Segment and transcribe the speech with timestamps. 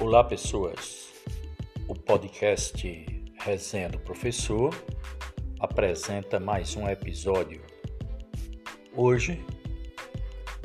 [0.00, 1.12] Olá, pessoas.
[1.86, 3.06] O podcast
[3.38, 4.74] Resenha do Professor
[5.58, 7.62] apresenta mais um episódio.
[8.94, 9.44] Hoje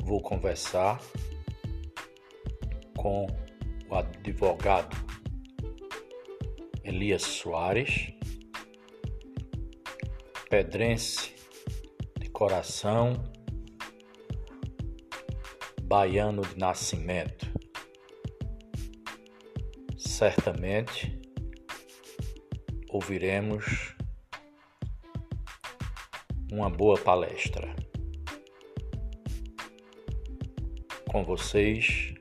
[0.02, 1.02] vou conversar
[2.96, 3.26] com
[3.90, 4.96] o advogado
[6.82, 8.14] Elias Soares,
[10.48, 11.34] pedrense
[12.18, 13.22] de coração,
[15.82, 17.46] baiano de nascimento.
[20.16, 21.20] Certamente
[22.88, 23.94] ouviremos
[26.50, 27.76] uma boa palestra.
[31.10, 32.14] Com vocês,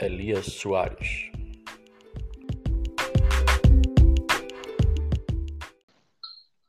[0.00, 1.30] Elias Soares.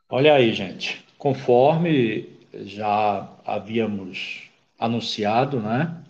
[0.10, 1.04] Olha aí, gente.
[1.18, 6.04] Conforme já havíamos anunciado, né?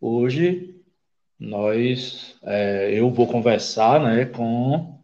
[0.00, 0.73] Hoje
[1.38, 4.98] nós, é, eu vou conversar, né, com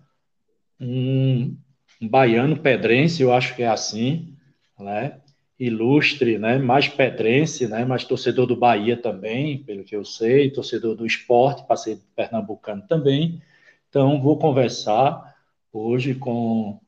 [0.81, 1.57] um,
[2.01, 4.35] um baiano pedrense, eu acho que é assim,
[4.79, 5.21] né?
[5.59, 6.57] Ilustre, né?
[6.57, 7.85] Mais pedrense, né?
[7.85, 13.43] Mais torcedor do Bahia também, pelo que eu sei, torcedor do esporte, passei pernambucano também.
[13.89, 15.37] Então, vou conversar
[15.71, 16.81] hoje com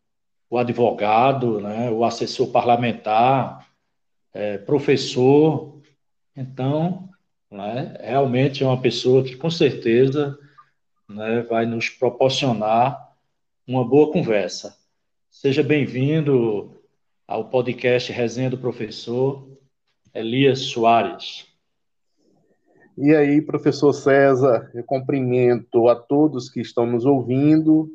[0.48, 1.90] o advogado, né?
[1.90, 3.68] O assessor parlamentar,
[4.32, 5.78] é, professor.
[6.34, 7.10] Então,
[7.52, 7.94] né?
[8.00, 10.38] Realmente é uma pessoa que com certeza
[11.08, 13.12] né, vai nos proporcionar
[13.66, 14.74] uma boa conversa.
[15.30, 16.82] Seja bem-vindo
[17.28, 19.46] ao podcast Resenha do Professor
[20.14, 21.46] Elias Soares.
[22.96, 27.90] E aí, professor César, eu cumprimento a todos que estão nos ouvindo.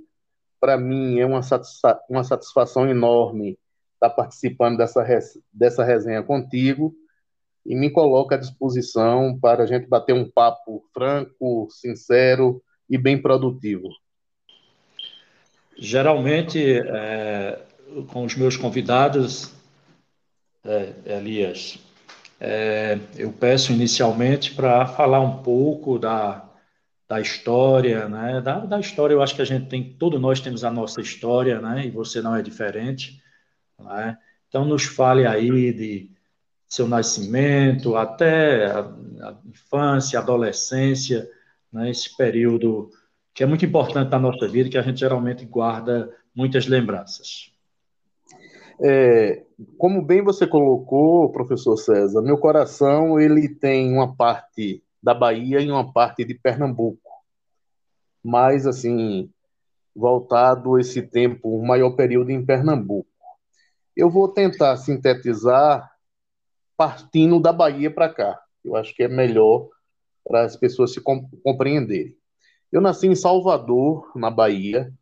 [0.60, 3.58] Para mim é uma, satisfa uma satisfação enorme
[3.96, 6.96] estar participando dessa, res dessa resenha contigo
[7.68, 13.22] e me coloca à disposição para a gente bater um papo franco, sincero e bem
[13.22, 13.90] produtivo.
[15.78, 17.62] Geralmente, é,
[18.08, 19.54] com os meus convidados,
[20.64, 21.78] é, Elias,
[22.40, 26.50] é, eu peço inicialmente para falar um pouco da,
[27.08, 28.40] da história, né?
[28.42, 31.60] Da, da, história, eu acho que a gente tem, todos nós temos a nossa história,
[31.60, 31.86] né?
[31.86, 33.22] E você não é diferente,
[33.78, 34.18] né?
[34.48, 36.17] Então, nos fale aí de
[36.68, 41.30] seu nascimento, até a, a infância, adolescência,
[41.72, 41.90] né?
[41.90, 42.90] Esse período
[43.34, 47.52] que é muito importante na nossa vida, que a gente geralmente guarda muitas lembranças.
[48.82, 49.44] É,
[49.78, 55.70] como bem você colocou, professor César, meu coração ele tem uma parte da Bahia e
[55.70, 57.12] uma parte de Pernambuco.
[58.24, 59.30] Mas, assim,
[59.96, 63.10] voltado esse tempo, o maior período em Pernambuco.
[63.96, 65.92] Eu vou tentar sintetizar
[66.78, 68.40] partindo da Bahia para cá.
[68.64, 69.68] Eu acho que é melhor
[70.24, 72.16] para as pessoas se compreenderem.
[72.72, 74.94] Eu nasci em Salvador, na Bahia,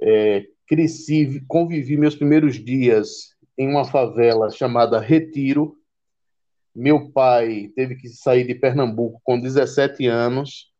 [0.00, 5.76] é, cresci, convivi meus primeiros dias em uma favela chamada Retiro.
[6.74, 10.72] Meu pai teve que sair de Pernambuco com 17 anos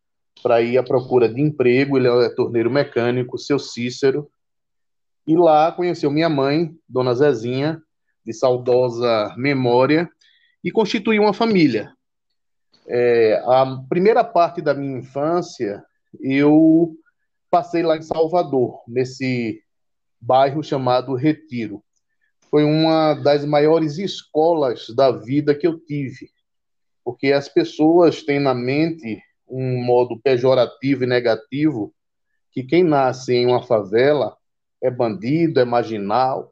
[0.43, 1.97] para ir à procura de emprego.
[1.97, 4.29] Ele é torneiro mecânico, seu Cícero.
[5.27, 7.81] E lá conheceu minha mãe, Dona Zezinha,
[8.25, 10.09] de saudosa memória,
[10.63, 11.93] e constituiu uma família.
[12.87, 15.83] É, a primeira parte da minha infância,
[16.21, 16.95] eu
[17.51, 19.63] passei lá em Salvador, nesse
[20.21, 21.83] bairro chamado Retiro.
[22.51, 26.31] Foi uma das maiores escolas da vida que eu tive,
[27.05, 31.95] porque as pessoas têm na mente um modo pejorativo e negativo
[32.51, 34.37] que quem nasce em uma favela
[34.83, 36.52] é bandido, é marginal,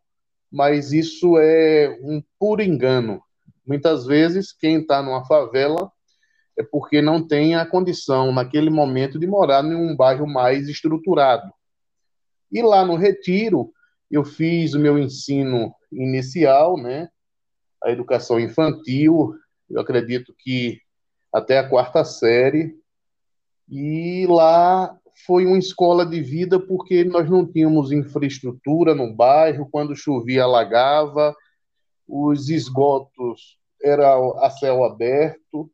[0.50, 3.22] mas isso é um puro engano.
[3.66, 5.90] Muitas vezes quem está numa favela
[6.58, 11.50] é porque não tem a condição naquele momento de morar em um bairro mais estruturado.
[12.50, 13.72] E lá no Retiro,
[14.10, 17.08] eu fiz o meu ensino inicial, né?
[17.82, 19.34] A educação infantil,
[19.70, 20.80] eu acredito que
[21.32, 22.76] até a quarta série.
[23.68, 29.96] E lá foi uma escola de vida porque nós não tínhamos infraestrutura no bairro, quando
[29.96, 31.34] chovia alagava,
[32.06, 35.70] os esgotos eram a céu aberto,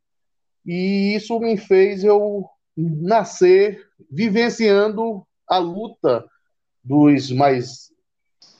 [0.64, 2.44] e isso me fez eu
[2.76, 6.24] nascer vivenciando a luta
[6.82, 7.90] dos mais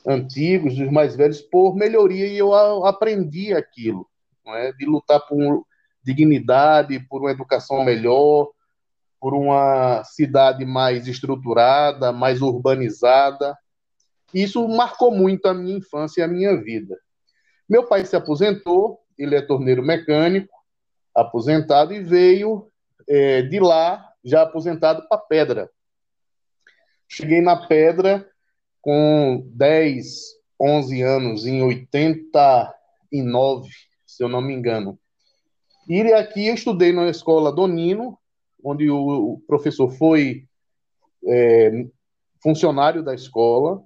[0.06, 2.54] antigos, dos mais velhos, por melhoria, e eu
[2.86, 4.06] aprendi aquilo,
[4.46, 4.72] é?
[4.72, 5.64] de lutar por
[6.02, 8.48] dignidade, por uma educação melhor,
[9.20, 13.56] por uma cidade mais estruturada, mais urbanizada.
[14.32, 16.96] Isso marcou muito a minha infância e a minha vida.
[17.68, 20.54] Meu pai se aposentou, ele é torneiro mecânico,
[21.14, 22.70] aposentado, e veio
[23.08, 25.70] é, de lá já aposentado, para Pedra.
[27.08, 28.28] Cheguei na Pedra
[28.82, 30.06] com 10,
[30.60, 33.68] 11 anos, em 89,
[34.04, 34.98] se eu não me engano.
[35.88, 38.18] E aqui eu estudei na escola Donino,
[38.68, 40.44] onde o professor foi
[41.24, 41.86] é,
[42.42, 43.80] funcionário da escola,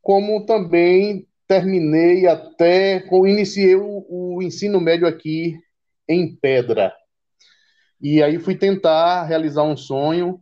[0.00, 5.58] como também terminei até, iniciei o, o ensino médio aqui
[6.08, 6.94] em Pedra.
[8.00, 10.40] E aí fui tentar realizar um sonho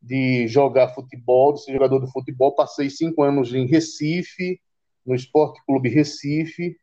[0.00, 2.54] de jogar futebol, de ser jogador de futebol.
[2.54, 4.60] Passei cinco anos em Recife,
[5.06, 6.76] no Esporte Clube Recife,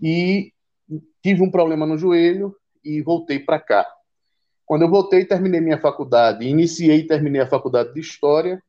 [0.00, 0.52] e
[1.22, 2.54] tive um problema no joelho
[2.84, 3.86] e voltei para cá.
[4.72, 8.62] Quando eu voltei, terminei minha faculdade, iniciei e terminei a faculdade de História,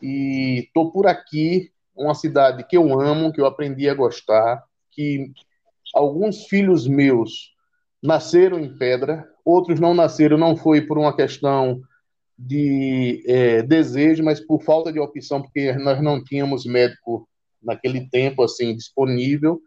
[0.00, 5.30] e estou por aqui, uma cidade que eu amo, que eu aprendi a gostar, que
[5.94, 7.52] alguns filhos meus
[8.02, 11.78] nasceram em Pedra, outros não nasceram, não foi por uma questão
[12.38, 17.28] de é, desejo, mas por falta de opção, porque nós não tínhamos médico
[17.62, 19.60] naquele tempo assim disponível.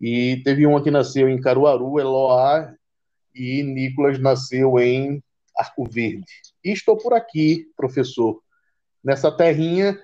[0.00, 2.72] E teve um que nasceu em Caruaru, Eloá,
[3.34, 5.22] e Nicolas nasceu em
[5.56, 6.24] Arco Verde.
[6.64, 8.40] E estou por aqui, professor,
[9.02, 9.98] nessa terrinha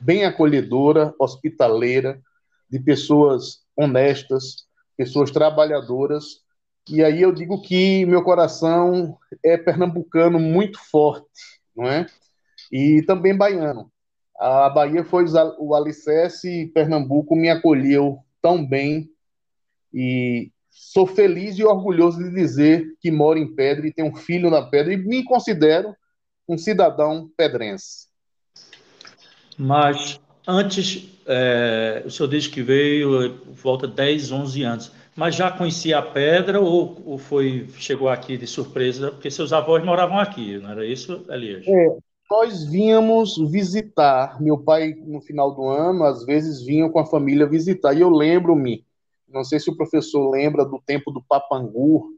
[0.00, 2.20] bem acolhedora, hospitaleira,
[2.68, 4.66] de pessoas honestas,
[4.96, 6.40] pessoas trabalhadoras.
[6.88, 12.06] E aí eu digo que meu coração é pernambucano muito forte, não é?
[12.70, 13.90] E também baiano.
[14.38, 15.24] A Bahia foi
[15.58, 19.08] o alicerce e Pernambuco me acolheu tão bem
[19.94, 24.50] e sou feliz e orgulhoso de dizer que moro em Pedra e tenho um filho
[24.50, 25.94] na Pedra e me considero
[26.48, 28.08] um cidadão pedrense.
[29.58, 35.98] Mas antes, é, o senhor disse que veio volta 10, 11 anos, mas já conhecia
[35.98, 39.10] a Pedra ou, ou, foi chegou aqui de surpresa?
[39.10, 41.66] Porque seus avós moravam aqui, não era isso, Elias?
[41.68, 41.96] É,
[42.30, 44.40] nós vínhamos visitar.
[44.40, 47.92] Meu pai, no final do ano, às vezes vinha com a família visitar.
[47.92, 48.86] E eu lembro-me
[49.32, 52.10] não sei se o professor lembra do tempo do Papangu,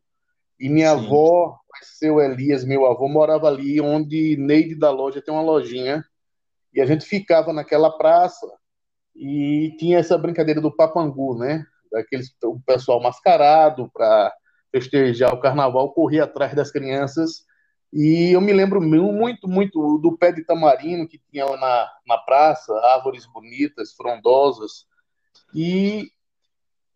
[0.58, 1.06] e minha Sim.
[1.06, 6.04] avó, seu Elias, meu avô, morava ali onde Neide da loja tem uma lojinha,
[6.72, 8.46] e a gente ficava naquela praça
[9.14, 11.64] e tinha essa brincadeira do Papangu, né?
[11.90, 14.34] Daqueles, o pessoal mascarado para
[14.72, 17.44] festejar o carnaval, corria atrás das crianças.
[17.92, 22.18] E eu me lembro muito, muito do pé de tamarino que tinha lá na, na
[22.18, 24.84] praça, árvores bonitas, frondosas.
[25.54, 26.10] E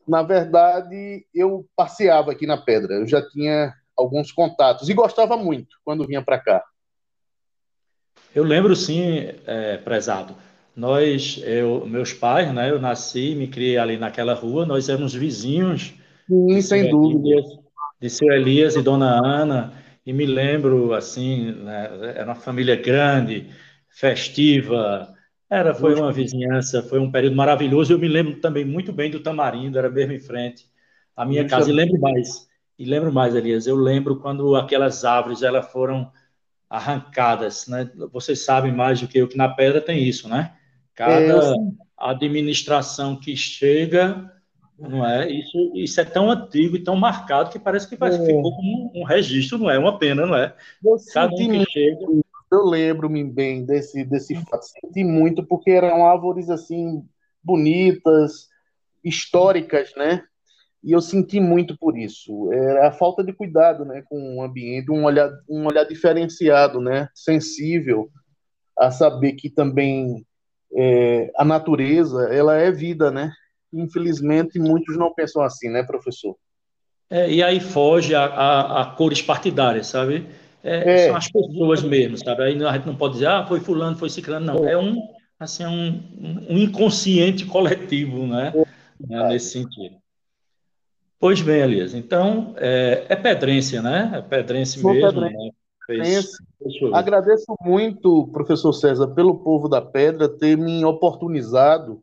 [0.09, 2.95] na verdade, eu passeava aqui na Pedra.
[2.95, 6.65] Eu já tinha alguns contatos e gostava muito quando vinha para cá.
[8.35, 10.35] Eu lembro sim, é, prezado.
[10.75, 12.71] Nós, eu, meus pais, né?
[12.71, 14.65] Eu nasci, me criei ali naquela rua.
[14.65, 15.95] Nós éramos vizinhos.
[16.29, 17.29] Sim, sem dúvida.
[17.29, 17.47] Elias,
[18.01, 19.73] de seu Elias e Dona Ana.
[20.07, 23.51] E me lembro assim, né, era uma família grande,
[23.91, 25.15] festiva,
[25.51, 27.93] era, foi uma vizinhança, foi um período maravilhoso.
[27.93, 30.67] Eu me lembro também muito bem do Tamarindo, era mesmo em frente
[31.17, 31.71] à minha Isso casa.
[31.71, 32.49] E lembro mais,
[32.79, 36.13] e lembro mais, Elias, eu lembro quando aquelas árvores elas foram
[36.69, 37.91] arrancadas, né?
[38.13, 40.53] Vocês sabem mais do que eu que na pedra tem isso, né?
[40.95, 41.55] Cada é,
[41.97, 44.31] administração que chega,
[44.79, 45.31] não é?
[45.31, 48.19] Isso, isso é tão antigo e tão marcado que parece que vai, é.
[48.19, 49.79] ficou como um, um registro, não é?
[49.79, 50.55] Uma pena, não é?
[51.15, 52.07] Cada um que chega
[52.51, 57.05] eu lembro-me bem desse, desse fato, senti muito, porque eram árvores assim,
[57.43, 58.49] bonitas,
[59.05, 60.23] históricas, né?
[60.83, 62.53] E eu senti muito por isso.
[62.53, 67.09] Era a falta de cuidado né, com o ambiente, um olhar, um olhar diferenciado, né?
[67.15, 68.09] Sensível
[68.79, 70.25] a saber que também
[70.77, 73.33] é, a natureza, ela é vida, né?
[73.73, 76.37] Infelizmente, muitos não pensam assim, né, professor?
[77.11, 80.27] É, e aí foge a, a, a cores partidárias, sabe?
[80.69, 82.43] É, é, são as pessoas mesmo, sabe?
[82.43, 84.69] Aí a gente não pode dizer, ah, foi fulano, foi ciclano, não.
[84.69, 85.01] É um,
[85.41, 88.53] assim, é um, um inconsciente coletivo, né?
[89.11, 89.29] É.
[89.29, 89.97] Nesse sentido.
[91.19, 94.11] Pois bem, Elias, então é, é pedrência, né?
[94.15, 95.21] É pedrense Sou mesmo.
[95.21, 95.37] Pedrense.
[95.37, 95.51] Né?
[95.87, 96.33] Fez,
[96.93, 102.03] Agradeço muito, professor César, pelo povo da Pedra ter me oportunizado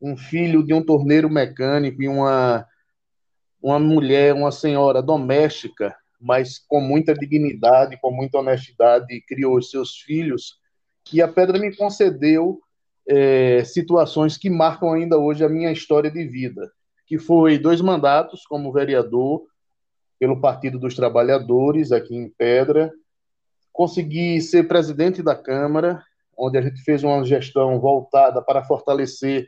[0.00, 2.64] um filho de um torneiro mecânico e uma,
[3.60, 9.98] uma mulher, uma senhora doméstica mas com muita dignidade, com muita honestidade, criou os seus
[10.00, 10.58] filhos.
[11.12, 12.60] E a Pedra me concedeu
[13.08, 16.70] é, situações que marcam ainda hoje a minha história de vida,
[17.06, 19.46] que foi dois mandatos como vereador
[20.18, 22.92] pelo Partido dos Trabalhadores aqui em Pedra,
[23.72, 26.02] consegui ser presidente da Câmara,
[26.36, 29.46] onde a gente fez uma gestão voltada para fortalecer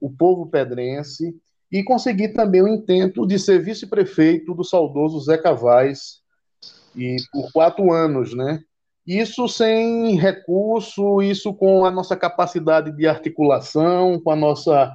[0.00, 1.38] o povo pedrense
[1.70, 6.20] e consegui também o intento de ser vice-prefeito do saudoso Zé Cavaz,
[6.96, 8.60] e por quatro anos, né?
[9.06, 14.92] Isso sem recurso, isso com a nossa capacidade de articulação, com a nossa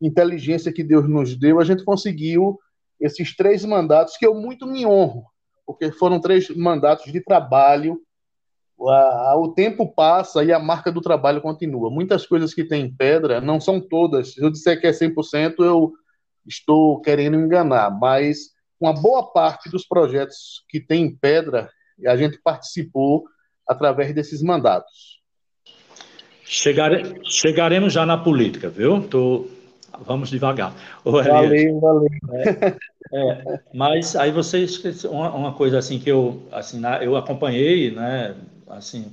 [0.00, 2.58] inteligência que Deus nos deu, a gente conseguiu
[2.98, 5.24] esses três mandatos que eu muito me honro,
[5.66, 8.00] porque foram três mandatos de trabalho.
[8.78, 11.90] O tempo passa e a marca do trabalho continua.
[11.90, 14.34] Muitas coisas que tem em pedra, não são todas.
[14.34, 15.92] Se eu disser que é 100%, eu
[16.46, 21.70] estou querendo enganar, mas uma boa parte dos projetos que tem em pedra,
[22.06, 23.24] a gente participou
[23.68, 25.20] através desses mandatos.
[26.44, 27.20] Chegare...
[27.24, 29.06] Chegaremos já na política, viu?
[29.06, 29.46] Tô...
[30.00, 30.74] Vamos devagar.
[31.04, 32.08] valeu, valeu.
[32.32, 32.66] É,
[33.12, 38.34] é, mas aí vocês, uma, uma, coisa assim que eu, assim, eu acompanhei, né?
[38.68, 39.12] Assim,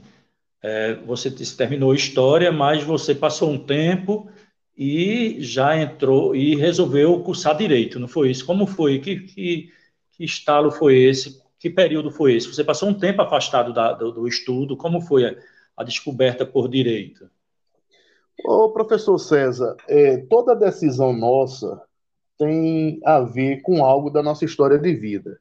[0.63, 4.29] é, você terminou história, mas você passou um tempo
[4.77, 8.45] e já entrou e resolveu cursar direito, não foi isso?
[8.45, 8.99] Como foi?
[8.99, 9.71] Que, que,
[10.11, 11.41] que estalo foi esse?
[11.57, 12.47] Que período foi esse?
[12.47, 15.35] Você passou um tempo afastado da, do, do, estudo, como foi a,
[15.75, 17.27] a, descoberta por direito?
[18.45, 21.81] Ô, professor César, é, toda decisão nossa
[22.37, 25.39] tem a ver com algo da nossa história de vida,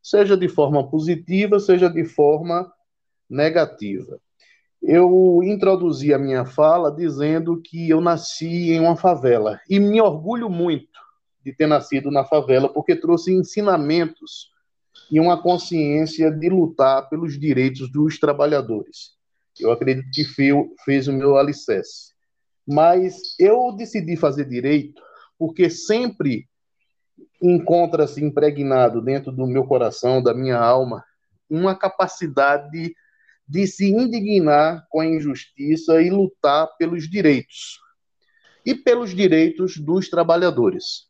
[0.00, 2.72] seja de forma positiva, seja de forma
[3.28, 4.20] negativa
[4.86, 10.48] eu introduzi a minha fala dizendo que eu nasci em uma favela e me orgulho
[10.48, 11.00] muito
[11.44, 14.52] de ter nascido na favela porque trouxe ensinamentos
[15.10, 19.16] e uma consciência de lutar pelos direitos dos trabalhadores.
[19.58, 20.24] Eu acredito que
[20.84, 22.14] fez o meu alicerce.
[22.66, 25.02] Mas eu decidi fazer direito
[25.36, 26.48] porque sempre
[27.42, 31.04] encontra-se impregnado dentro do meu coração, da minha alma,
[31.50, 32.94] uma capacidade
[33.48, 37.78] de se indignar com a injustiça e lutar pelos direitos
[38.64, 41.06] e pelos direitos dos trabalhadores.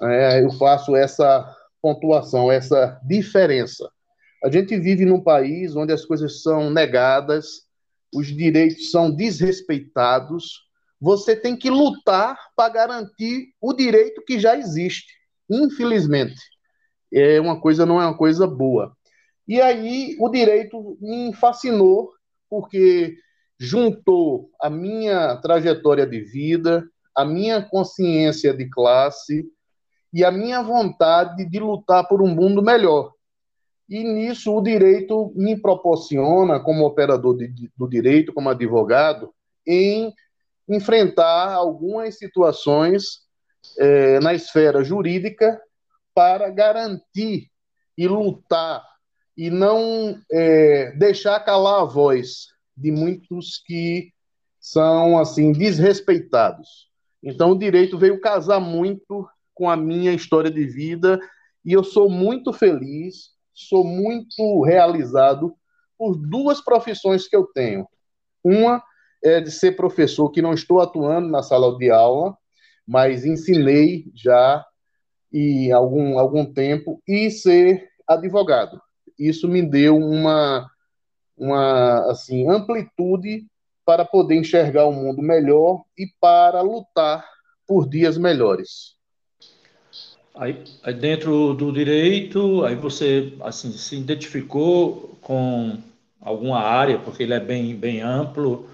[0.00, 3.90] É, eu faço essa pontuação, essa diferença.
[4.44, 7.66] A gente vive num país onde as coisas são negadas,
[8.14, 10.64] os direitos são desrespeitados.
[11.00, 15.12] Você tem que lutar para garantir o direito que já existe.
[15.50, 16.40] Infelizmente,
[17.12, 18.95] é uma coisa não é uma coisa boa.
[19.46, 22.12] E aí o direito me fascinou,
[22.48, 23.16] porque
[23.58, 26.84] juntou a minha trajetória de vida,
[27.14, 29.48] a minha consciência de classe
[30.12, 33.12] e a minha vontade de lutar por um mundo melhor.
[33.88, 39.32] E nisso o direito me proporciona, como operador de, do direito, como advogado,
[39.66, 40.12] em
[40.68, 43.20] enfrentar algumas situações
[43.78, 45.60] é, na esfera jurídica
[46.12, 47.48] para garantir
[47.96, 48.82] e lutar
[49.36, 54.12] e não é, deixar calar a voz de muitos que
[54.58, 56.88] são assim desrespeitados.
[57.22, 61.20] Então o direito veio casar muito com a minha história de vida
[61.64, 65.54] e eu sou muito feliz, sou muito realizado
[65.98, 67.86] por duas profissões que eu tenho.
[68.42, 68.82] Uma
[69.22, 72.36] é de ser professor, que não estou atuando na sala de aula,
[72.86, 74.64] mas ensinei já
[75.32, 78.80] e algum algum tempo e ser advogado
[79.18, 80.70] isso me deu uma,
[81.36, 83.46] uma assim, amplitude
[83.84, 87.24] para poder enxergar o um mundo melhor e para lutar
[87.66, 88.96] por dias melhores.
[90.34, 95.78] Aí, aí, dentro do direito, aí você assim se identificou com
[96.20, 98.68] alguma área, porque ele é bem, bem amplo,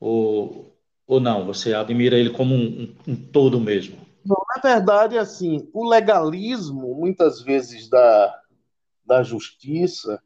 [0.00, 0.72] ou,
[1.06, 1.44] ou não?
[1.44, 3.98] Você admira ele como um, um, todo mesmo?
[4.24, 8.40] Não, na verdade, assim, o legalismo, muitas vezes, da,
[9.06, 10.20] da justiça,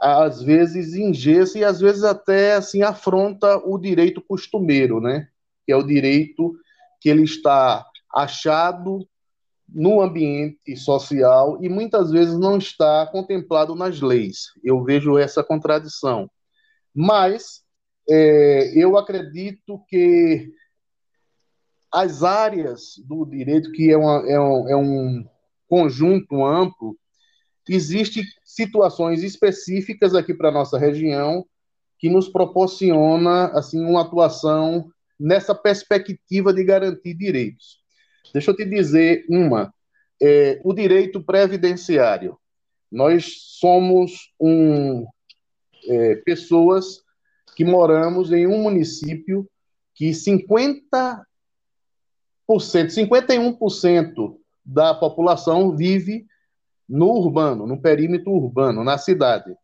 [0.00, 5.28] às vezes engessa e às vezes até assim afronta o direito costumeiro, né?
[5.66, 6.54] Que é o direito
[7.00, 9.06] que ele está achado
[9.68, 14.46] no ambiente social e muitas vezes não está contemplado nas leis.
[14.64, 16.30] Eu vejo essa contradição.
[16.94, 17.62] Mas
[18.08, 20.50] é, eu acredito que
[21.92, 25.24] as áreas do direito, que é, uma, é, um, é um
[25.68, 26.96] conjunto amplo,
[27.72, 31.46] Existem situações específicas aqui para nossa região
[32.00, 37.78] que nos proporciona assim uma atuação nessa perspectiva de garantir direitos.
[38.34, 39.72] Deixa eu te dizer uma,
[40.20, 42.36] é, o direito previdenciário.
[42.90, 45.06] Nós somos um,
[45.86, 47.04] é, pessoas
[47.54, 49.48] que moramos em um município
[49.94, 51.22] que 50%,
[52.48, 56.26] 51% da população vive
[56.90, 59.54] no urbano, no perímetro urbano, na cidade.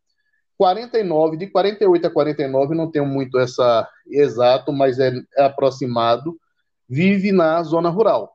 [0.57, 6.39] 49, de 48 a 49, não tenho muito essa exato, mas é, é aproximado,
[6.89, 8.33] vive na zona rural.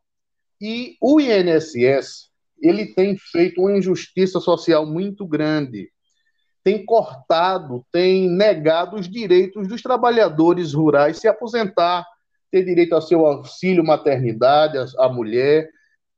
[0.59, 2.29] E o INSS,
[2.61, 5.89] ele tem feito uma injustiça social muito grande.
[6.63, 12.05] tem cortado, tem negado os direitos dos trabalhadores rurais se aposentar,
[12.51, 15.67] ter direito ao seu auxílio maternidade, a mulher,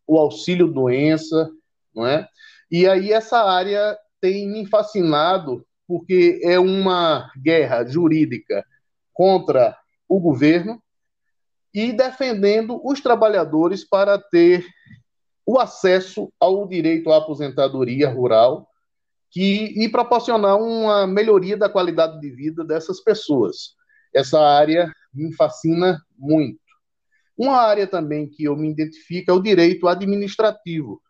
[0.05, 1.49] o auxílio doença,
[1.95, 2.27] não é?
[2.73, 8.65] E aí essa área tem me fascinado porque é uma guerra jurídica
[9.13, 9.77] contra
[10.09, 10.81] o governo
[11.71, 14.65] e defendendo os trabalhadores para ter
[15.45, 18.67] o acesso ao direito à aposentadoria rural
[19.29, 23.75] que, e proporcionar uma melhoria da qualidade de vida dessas pessoas.
[24.11, 26.59] Essa área me fascina muito.
[27.37, 31.02] Uma área também que eu me identifico é o direito administrativo,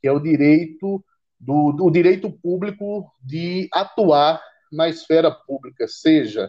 [0.00, 1.04] que é o direito
[1.38, 4.40] do, do direito público de atuar
[4.72, 6.48] na esfera pública, seja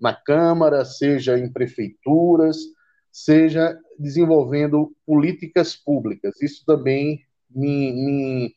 [0.00, 2.56] na Câmara, seja em prefeituras,
[3.10, 6.40] seja desenvolvendo políticas públicas.
[6.42, 8.54] Isso também me, me,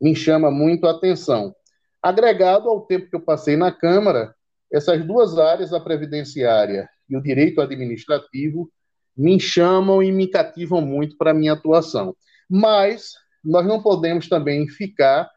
[0.00, 1.54] me chama muito a atenção.
[2.00, 4.34] Agregado ao tempo que eu passei na Câmara,
[4.70, 8.70] essas duas áreas, a previdenciária e o direito administrativo,
[9.16, 12.14] me chamam e me cativam muito para a minha atuação.
[12.48, 13.14] Mas
[13.44, 15.30] nós não podemos também ficar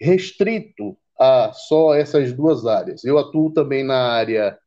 [0.00, 3.04] restrito a só essas duas áreas.
[3.04, 4.58] Eu atuo também na área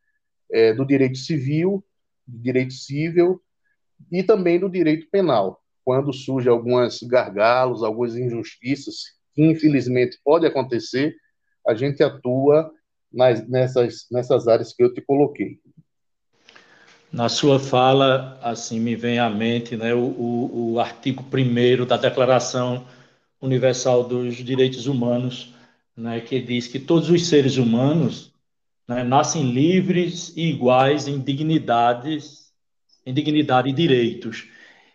[0.51, 1.83] é, do direito civil,
[2.27, 3.41] direito civil
[4.11, 5.61] e também do direito penal.
[5.83, 11.15] Quando surgem alguns gargalos, algumas injustiças, que infelizmente pode acontecer,
[11.67, 12.71] a gente atua
[13.11, 15.59] nas, nessas, nessas áreas que eu te coloquei.
[17.15, 21.95] Na sua fala, assim, me vem à mente né, o, o, o artigo 1 da
[21.95, 22.85] Declaração
[23.41, 25.53] Universal dos Direitos Humanos,
[25.95, 28.33] né, que diz que todos os seres humanos
[28.85, 32.51] né, nascem livres e iguais em dignidades,
[33.05, 34.49] em dignidade e direitos.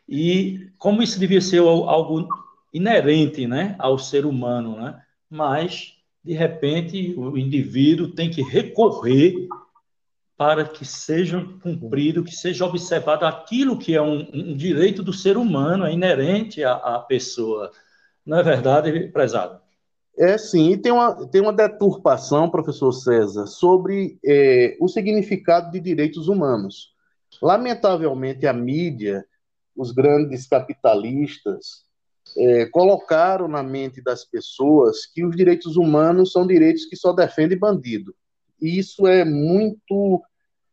[0.07, 2.29] E como isso devia ser algo
[2.71, 5.01] inerente né, ao ser humano, né?
[5.31, 9.49] mas, de repente, o indivíduo tem que recorrer
[10.41, 15.37] para que seja cumprido, que seja observado aquilo que é um, um direito do ser
[15.37, 17.71] humano, é inerente à, à, pessoa.
[18.25, 19.61] Não é verdade, prezado?
[20.17, 25.79] É sim, e tem uma, tem uma deturpação, professor César, sobre é, o significado de
[25.79, 26.95] direitos humanos.
[27.43, 29.27] Lamentavelmente, a mídia,
[29.77, 31.85] os grandes capitalistas,
[32.39, 37.59] é, colocaram na mente das pessoas que os direitos humanos são direitos que só defendem
[37.59, 38.15] bandido.
[38.59, 40.23] E isso é muito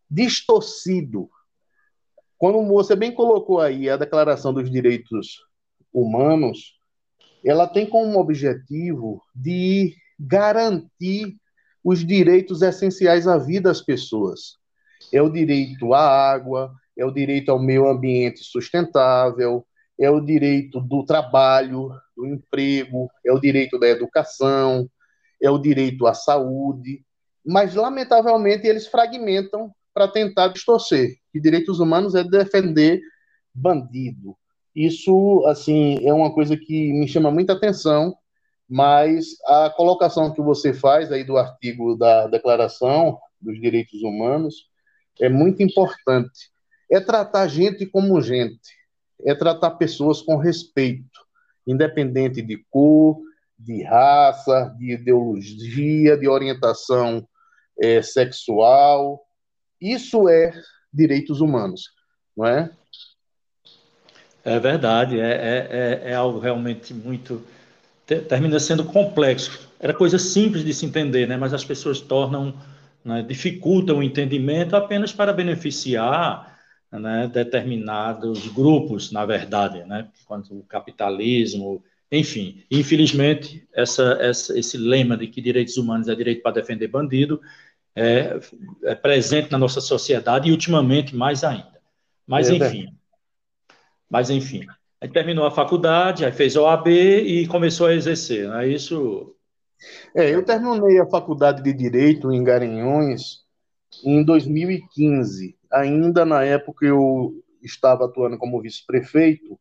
[0.10, 1.30] distorcido.
[2.38, 5.40] Quando você bem colocou aí a Declaração dos Direitos
[5.94, 6.78] Humanos,
[7.44, 11.36] ela tem como objetivo de garantir
[11.84, 14.58] os direitos essenciais à vida das pessoas.
[15.14, 19.66] É o direito à água, é o direito ao meio ambiente sustentável,
[20.00, 24.90] é o direito do trabalho, do emprego, é o direito da educação,
[25.42, 27.04] é o direito à saúde,
[27.46, 31.18] mas lamentavelmente eles fragmentam para tentar distorcer.
[31.34, 33.02] Que direitos humanos é defender
[33.52, 34.38] bandido.
[34.76, 38.16] Isso, assim, é uma coisa que me chama muita atenção,
[38.70, 44.70] mas a colocação que você faz aí do artigo da Declaração dos Direitos Humanos
[45.20, 46.52] é muito importante.
[46.92, 48.70] É tratar gente como gente,
[49.26, 51.26] é tratar pessoas com respeito,
[51.66, 53.18] independente de cor,
[53.58, 57.28] de raça, de ideologia, de orientação
[57.82, 59.27] é, sexual,
[59.82, 60.52] isso é
[60.94, 61.90] direitos humanos,
[62.36, 62.70] não é?
[64.44, 65.68] É verdade, é, é,
[66.06, 67.44] é, é algo realmente muito.
[68.06, 69.70] termina sendo complexo.
[69.80, 71.36] Era coisa simples de se entender, né?
[71.36, 72.54] mas as pessoas tornam,
[73.04, 76.58] né, dificultam o entendimento apenas para beneficiar
[76.92, 80.08] né, determinados grupos, na verdade, né?
[80.26, 82.64] quanto o capitalismo, enfim.
[82.72, 87.42] Infelizmente, essa, essa, esse lema de que direitos humanos é direito para defender bandido
[87.98, 88.40] é,
[88.84, 91.82] é, presente na nossa sociedade e ultimamente mais ainda.
[92.28, 92.96] Mas é enfim,
[94.08, 94.68] mas enfim,
[95.02, 99.36] aí terminou a faculdade, aí fez a OAB e começou a exercer, não é isso?
[100.16, 103.40] É, eu terminei a faculdade de Direito em Garanhões
[104.04, 109.60] em 2015, ainda na época eu estava atuando como vice-prefeito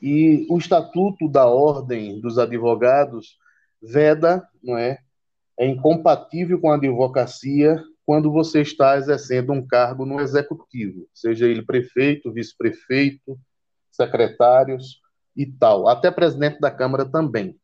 [0.00, 3.36] e o estatuto da Ordem dos Advogados
[3.82, 5.00] veda, não é,
[5.58, 11.64] é incompatível com a advocacia quando você está exercendo um cargo no executivo, seja ele
[11.64, 13.38] prefeito, vice-prefeito,
[13.90, 15.00] secretários
[15.36, 17.56] e tal, até presidente da Câmara também.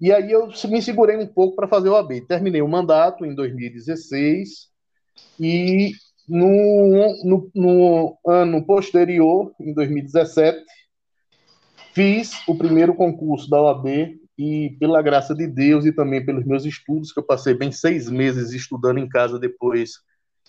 [0.00, 2.22] E aí eu me segurei um pouco para fazer o AB.
[2.22, 4.68] Terminei o mandato em 2016
[5.38, 5.92] e
[6.28, 10.64] no, no, no ano posterior, em 2017,
[11.92, 16.64] fiz o primeiro concurso da OAB e pela graça de Deus e também pelos meus
[16.64, 20.00] estudos, que eu passei bem seis meses estudando em casa depois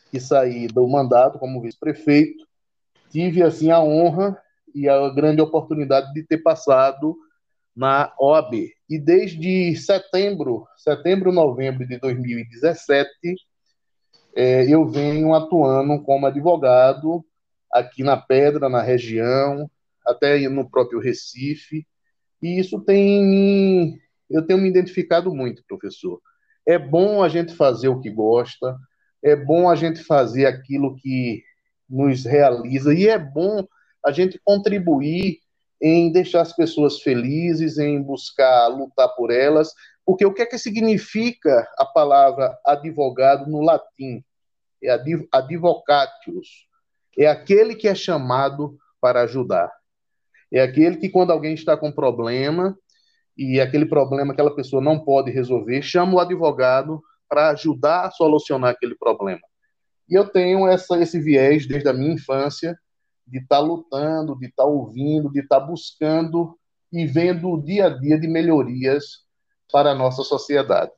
[0.10, 2.46] que saí do mandato como vice-prefeito,
[3.10, 4.38] tive assim a honra
[4.74, 7.16] e a grande oportunidade de ter passado
[7.76, 8.72] na OAB.
[8.90, 13.10] E desde setembro, setembro, novembro de 2017,
[14.36, 17.24] é, eu venho atuando como advogado
[17.72, 19.70] aqui na Pedra, na região,
[20.06, 21.86] até no próprio Recife,
[22.46, 26.20] e isso tem eu tenho me identificado muito, professor.
[26.66, 28.76] É bom a gente fazer o que gosta,
[29.24, 31.44] é bom a gente fazer aquilo que
[31.90, 33.66] nos realiza e é bom
[34.04, 35.40] a gente contribuir
[35.82, 39.74] em deixar as pessoas felizes, em buscar lutar por elas,
[40.06, 44.24] porque o que é que significa a palavra advogado no latim?
[44.84, 44.92] É
[45.32, 46.68] advocatius.
[47.18, 49.72] É aquele que é chamado para ajudar.
[50.56, 52.78] É aquele que, quando alguém está com problema,
[53.38, 58.70] e aquele problema aquela pessoa não pode resolver, chama o advogado para ajudar a solucionar
[58.70, 59.42] aquele problema.
[60.10, 62.80] E eu tenho essa, esse viés desde a minha infância
[63.28, 66.58] de estar tá lutando, de estar tá ouvindo, de estar tá buscando
[66.90, 69.26] e vendo o dia a dia de melhorias
[69.70, 70.92] para a nossa sociedade.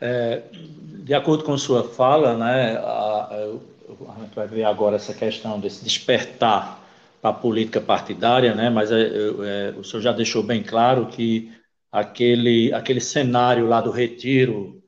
[0.00, 5.12] É, de acordo com sua fala, né, a, a, a gente vai ver agora essa
[5.12, 6.86] questão desse despertar
[7.20, 8.70] para a política partidária, né?
[8.70, 11.52] mas é, é, o senhor já deixou bem claro que
[11.90, 14.82] aquele, aquele cenário lá do retiro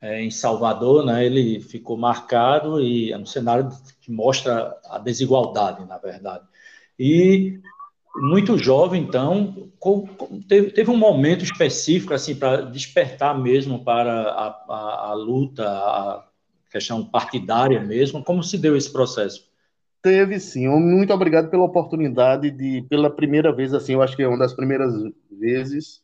[0.00, 3.68] é, em Salvador, né, ele ficou marcado e é um cenário
[4.00, 6.44] que mostra a desigualdade, na verdade.
[6.98, 7.60] E
[8.16, 9.70] muito jovem, então,
[10.48, 16.24] teve, teve um momento específico assim para despertar mesmo para a, a, a luta, a
[16.70, 18.24] questão partidária mesmo.
[18.24, 19.47] Como se deu esse processo?
[20.02, 20.68] Teve sim.
[20.68, 24.54] Muito obrigado pela oportunidade de, pela primeira vez, assim, eu acho que é uma das
[24.54, 24.94] primeiras
[25.30, 26.00] vezes,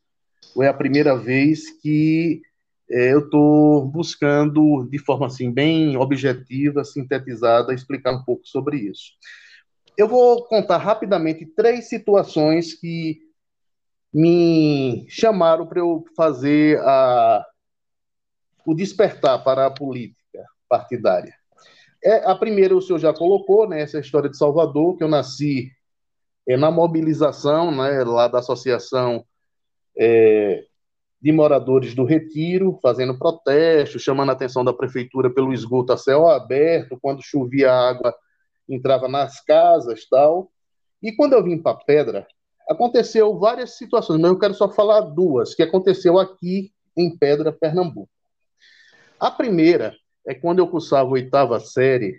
[0.55, 2.43] ou é a primeira vez que
[2.91, 9.13] é, eu estou buscando, de forma assim, bem objetiva, sintetizada, explicar um pouco sobre isso.
[9.97, 13.21] Eu vou contar rapidamente três situações que
[14.13, 17.45] me chamaram para eu fazer a,
[18.67, 21.35] o despertar para a política partidária.
[22.05, 25.71] É, a primeira o senhor já colocou, né, essa história de Salvador, que eu nasci
[26.47, 29.25] é, na mobilização né, lá da Associação
[29.97, 30.65] é,
[31.21, 36.29] de Moradores do Retiro, fazendo protestos, chamando a atenção da prefeitura pelo esgoto a céu
[36.29, 38.15] aberto, quando chovia água
[38.69, 40.51] entrava nas casas tal.
[41.03, 42.27] E quando eu vim para Pedra,
[42.69, 48.11] aconteceu várias situações, mas eu quero só falar duas que aconteceu aqui em Pedra, Pernambuco.
[49.19, 49.95] A primeira
[50.27, 52.17] é quando eu cursava oitava série,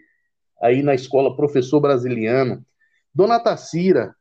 [0.61, 2.65] aí na escola Professor Brasiliano,
[3.13, 4.15] Dona Tacira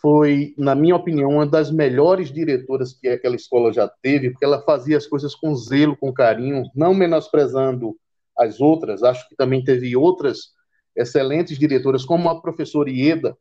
[0.00, 4.62] foi, na minha opinião, uma das melhores diretoras que aquela escola já teve, porque ela
[4.62, 7.96] fazia as coisas com zelo, com carinho, não menosprezando
[8.36, 9.02] as outras.
[9.02, 10.52] Acho que também teve outras
[10.94, 13.36] excelentes diretoras, como a professora Ieda,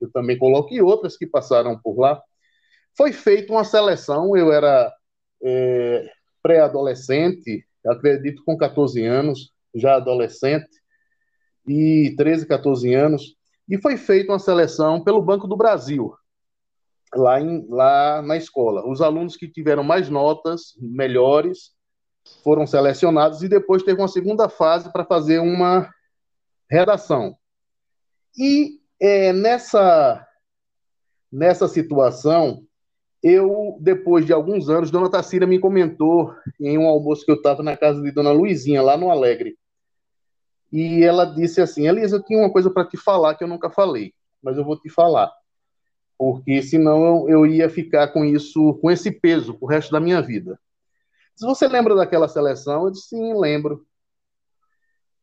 [0.00, 2.20] eu também coloquei outras que passaram por lá.
[2.96, 4.92] Foi feita uma seleção, eu era
[5.42, 6.10] é,
[6.42, 10.68] pré-adolescente, acredito com 14 anos, já adolescente,
[11.66, 13.36] e 13, 14 anos,
[13.68, 16.14] e foi feita uma seleção pelo Banco do Brasil,
[17.14, 18.86] lá, em, lá na escola.
[18.86, 21.72] Os alunos que tiveram mais notas, melhores,
[22.42, 25.90] foram selecionados, e depois teve uma segunda fase para fazer uma
[26.70, 27.36] redação.
[28.36, 30.26] E é, nessa,
[31.30, 32.62] nessa situação,
[33.24, 37.62] eu, depois de alguns anos, Dona Tacira me comentou em um almoço que eu estava
[37.62, 39.56] na casa de Dona Luizinha, lá no Alegre.
[40.70, 43.70] E ela disse assim: Elisa, eu tinha uma coisa para te falar que eu nunca
[43.70, 45.32] falei, mas eu vou te falar.
[46.18, 50.20] Porque senão eu, eu ia ficar com isso, com esse peso o resto da minha
[50.20, 50.60] vida.
[51.34, 53.86] Se você lembra daquela seleção, eu disse: sim, lembro.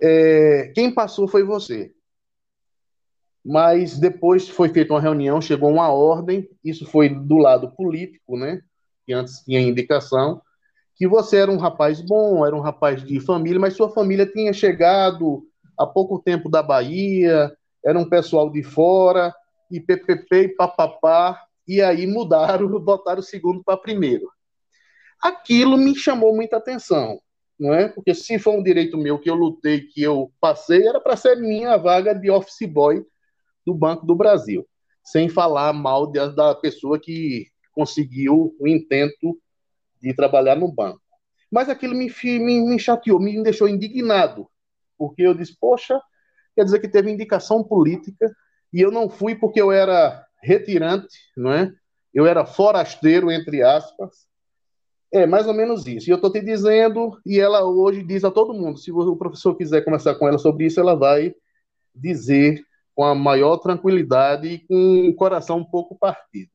[0.01, 1.93] É, quem passou foi você
[3.43, 8.61] mas depois foi feita uma reunião, chegou uma ordem, isso foi do lado político, né?
[9.05, 10.41] Que antes tinha indicação,
[10.95, 14.53] que você era um rapaz bom, era um rapaz de família, mas sua família tinha
[14.53, 15.43] chegado
[15.77, 17.51] há pouco tempo da Bahia,
[17.83, 19.33] era um pessoal de fora,
[19.71, 24.29] e PPP e papapá, e aí mudaram, botaram o segundo para primeiro.
[25.19, 27.19] Aquilo me chamou muita atenção,
[27.59, 27.87] não é?
[27.87, 31.35] Porque se foi um direito meu que eu lutei, que eu passei, era para ser
[31.37, 33.03] minha vaga de office boy
[33.65, 34.67] do Banco do Brasil,
[35.03, 39.39] sem falar mal de, da pessoa que conseguiu o intento
[40.01, 41.01] de trabalhar no banco.
[41.51, 44.47] Mas aquilo me, me, me chateou, me deixou indignado,
[44.97, 45.99] porque eu disse, poxa,
[46.55, 48.33] quer dizer que teve indicação política
[48.73, 51.73] e eu não fui porque eu era retirante, não é?
[52.13, 54.27] eu era forasteiro, entre aspas.
[55.13, 56.09] É mais ou menos isso.
[56.09, 59.55] E eu estou te dizendo, e ela hoje diz a todo mundo: se o professor
[59.55, 61.33] quiser conversar com ela sobre isso, ela vai
[61.93, 62.63] dizer
[62.95, 66.49] com a maior tranquilidade e com o coração um pouco partido.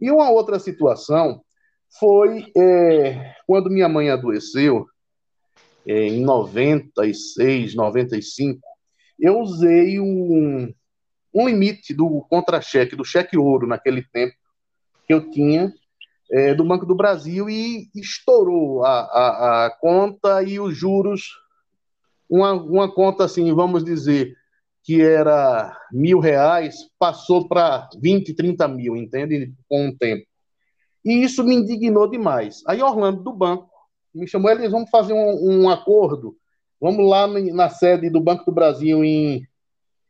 [0.00, 1.42] E uma outra situação
[1.98, 4.86] foi é, quando minha mãe adoeceu,
[5.86, 8.60] é, em 96, 95,
[9.18, 10.72] eu usei um,
[11.32, 14.34] um limite do contra-cheque, do cheque ouro naquele tempo
[15.06, 15.72] que eu tinha
[16.30, 21.38] é, do Banco do Brasil e estourou a, a, a conta e os juros,
[22.28, 24.34] uma, uma conta assim, vamos dizer,
[24.84, 29.52] que era mil reais, passou para 20, 30 mil, entende?
[29.68, 30.26] Com o tempo.
[31.02, 32.62] E isso me indignou demais.
[32.66, 33.74] Aí Orlando do banco
[34.14, 36.36] me chamou, eles vamos fazer um, um acordo,
[36.80, 39.44] vamos lá na sede do Banco do Brasil em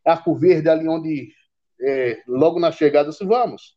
[0.05, 1.33] Arco Verde, ali onde,
[1.81, 3.77] é, logo na chegada, disse, vamos.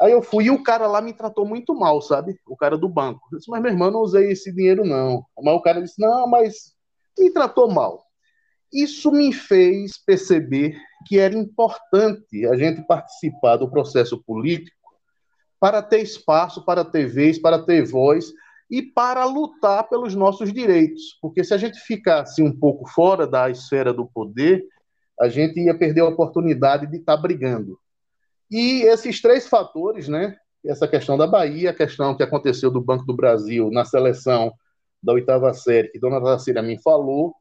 [0.00, 2.38] Aí eu fui e o cara lá me tratou muito mal, sabe?
[2.46, 3.26] O cara do banco.
[3.32, 5.24] Eu disse, mas meu irmão, não usei esse dinheiro, não.
[5.42, 6.74] Mas o cara disse, não, mas
[7.18, 8.05] me tratou mal.
[8.72, 10.76] Isso me fez perceber
[11.06, 14.76] que era importante a gente participar do processo político
[15.60, 18.32] para ter espaço, para ter vez, para ter voz
[18.70, 21.16] e para lutar pelos nossos direitos.
[21.20, 24.64] Porque se a gente ficasse um pouco fora da esfera do poder,
[25.20, 27.78] a gente ia perder a oportunidade de estar brigando.
[28.50, 30.36] E esses três fatores, né?
[30.64, 34.52] Essa questão da Bahia, a questão que aconteceu do Banco do Brasil na seleção
[35.02, 37.34] da oitava série, que Dona Tacília me falou,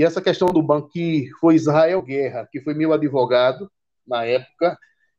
[0.00, 3.70] e essa questão do banco que foi Israel Guerra, que foi meu advogado
[4.06, 4.78] na época,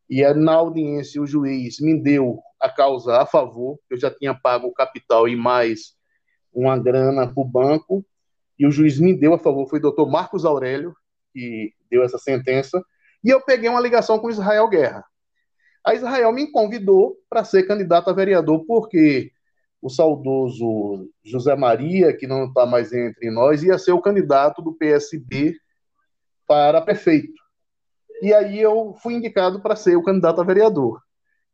[0.10, 4.34] e é na audiência o juiz me deu a causa a favor, eu já tinha
[4.34, 5.94] pago o capital e mais
[6.52, 8.04] uma grana para o banco,
[8.58, 10.96] e o juiz me deu a favor, foi o doutor Marcos Aurélio,
[11.32, 12.84] que deu essa sentença,
[13.24, 15.06] e eu peguei uma ligação com Israel Guerra.
[15.86, 19.32] A Israel me convidou para ser candidato a vereador, porque
[19.82, 24.74] o saudoso José Maria, que não está mais entre nós, ia ser o candidato do
[24.74, 25.56] PSB
[26.48, 27.42] para prefeito.
[28.22, 31.02] E aí eu fui indicado para ser o candidato a vereador.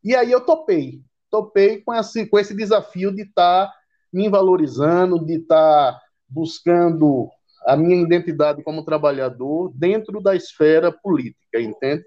[0.04, 1.02] E aí eu topei.
[1.30, 3.74] Topei com esse, com esse desafio de estar tá
[4.12, 7.30] me valorizando, de estar tá buscando
[7.66, 12.04] a minha identidade como trabalhador dentro da esfera política, entende?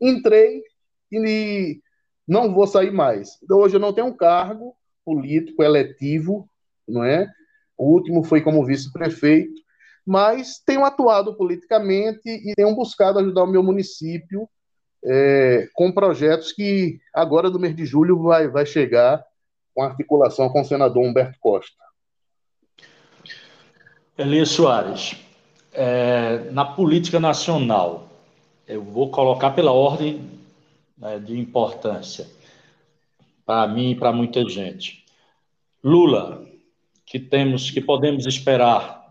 [0.00, 0.62] Entrei
[1.10, 1.80] e
[2.26, 3.38] não vou sair mais.
[3.50, 4.76] Hoje eu não tenho um cargo,
[5.08, 6.46] político eletivo,
[6.86, 7.26] não é?
[7.78, 9.62] O último foi como vice-prefeito,
[10.04, 14.46] mas tenho atuado politicamente e tenho buscado ajudar o meu município
[15.02, 19.24] é, com projetos que agora do mês de julho vai, vai chegar
[19.74, 21.82] com articulação com o senador Humberto Costa.
[24.18, 25.16] Elias Soares,
[25.72, 28.10] é, na política nacional,
[28.66, 30.28] eu vou colocar pela ordem
[30.98, 32.26] né, de importância
[33.48, 35.06] para mim e para muita gente.
[35.82, 36.46] Lula,
[37.06, 39.08] que temos, que podemos esperar?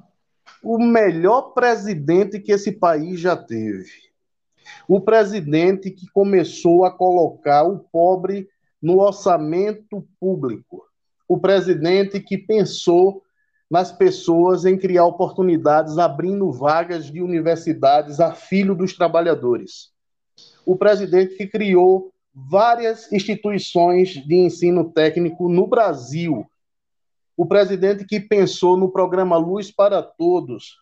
[0.62, 3.90] O melhor presidente que esse país já teve.
[4.88, 8.48] O presidente que começou a colocar o pobre
[8.80, 10.86] no orçamento público.
[11.28, 13.24] O presidente que pensou
[13.68, 19.90] nas pessoas em criar oportunidades, abrindo vagas de universidades a filho dos trabalhadores.
[20.64, 22.14] O presidente que criou
[22.46, 26.46] várias instituições de ensino técnico no Brasil.
[27.36, 30.78] O presidente que pensou no programa Luz para Todos,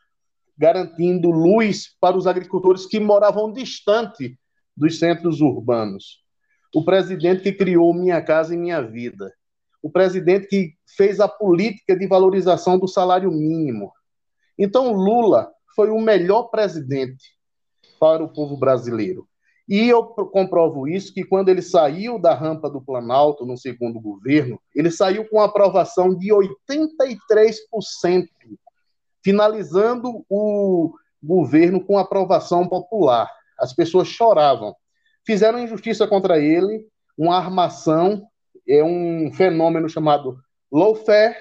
[0.58, 4.38] garantindo luz para os agricultores que moravam distante
[4.76, 6.22] dos centros urbanos.
[6.74, 9.34] O presidente que criou Minha Casa e Minha Vida.
[9.82, 13.94] O presidente que fez a política de valorização do salário mínimo.
[14.60, 17.24] Então, Lula foi o melhor presidente
[17.98, 19.26] para o povo brasileiro.
[19.68, 24.60] E eu comprovo isso que quando ele saiu da rampa do Planalto no segundo governo,
[24.76, 28.28] ele saiu com aprovação de 83%,
[29.24, 33.28] finalizando o governo com aprovação popular.
[33.60, 34.76] As pessoas choravam.
[35.26, 36.86] Fizeram injustiça contra ele,
[37.18, 38.28] uma armação,
[38.68, 40.38] é um fenômeno chamado
[40.72, 41.36] lawfare,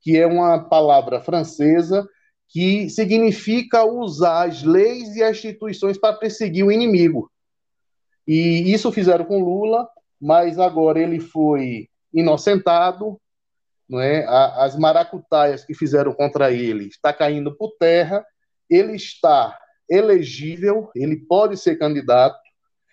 [0.00, 2.08] que é uma palavra francesa
[2.48, 7.30] que significa usar as leis e as instituições para perseguir o inimigo.
[8.28, 9.88] E isso fizeram com Lula,
[10.20, 13.18] mas agora ele foi inocentado,
[13.88, 14.26] não é?
[14.28, 18.22] As maracutaias que fizeram contra ele está caindo por terra.
[18.68, 22.38] Ele está elegível, ele pode ser candidato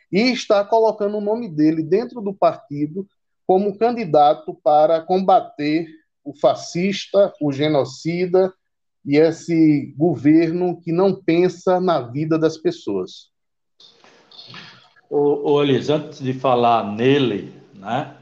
[0.09, 3.05] e está colocando o nome dele dentro do partido
[3.45, 5.85] como candidato para combater
[6.23, 8.53] o fascista, o genocida
[9.05, 13.34] e esse governo que não pensa na vida das pessoas.
[15.09, 18.15] Ô, ô Elis, antes de falar nele, né?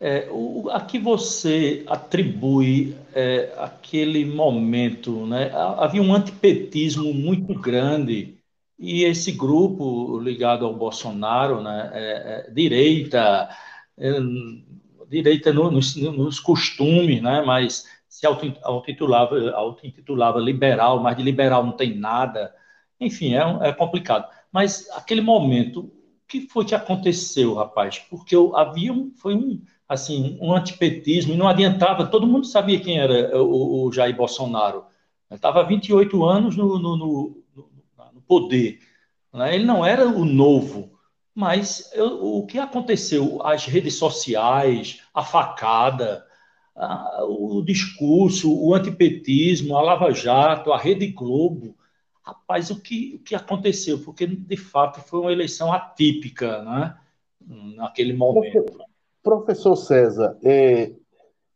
[0.00, 5.50] É, o, a que você atribui é, aquele momento, né?
[5.54, 8.38] Havia um antipetismo muito grande
[8.78, 11.90] e esse grupo ligado ao Bolsonaro, né?
[11.92, 13.48] É, é direita,
[13.98, 14.12] é,
[15.08, 17.42] direita no, nos, nos, costumes, né?
[17.46, 22.52] Mas se auto-intitulava auto liberal, mas de liberal não tem nada.
[22.98, 24.28] Enfim, é, é complicado.
[24.50, 26.01] Mas aquele momento, o
[26.32, 27.98] que foi que aconteceu, rapaz?
[27.98, 32.80] Porque eu, havia um, foi um assim, um antipetismo, e não adiantava, todo mundo sabia
[32.80, 34.86] quem era o, o Jair Bolsonaro.
[35.30, 37.42] Estava há 28 anos no, no, no,
[38.14, 38.78] no poder.
[39.30, 39.54] Né?
[39.54, 40.98] Ele não era o novo,
[41.34, 43.44] mas eu, o que aconteceu?
[43.44, 46.24] As redes sociais, a facada,
[46.74, 51.76] a, o discurso, o antipetismo, a Lava Jato, a Rede Globo.
[52.24, 53.98] Rapaz, o que, o que aconteceu?
[53.98, 56.96] Porque, de fato, foi uma eleição atípica, né?
[57.76, 58.64] naquele momento.
[59.22, 60.92] Professor César, é,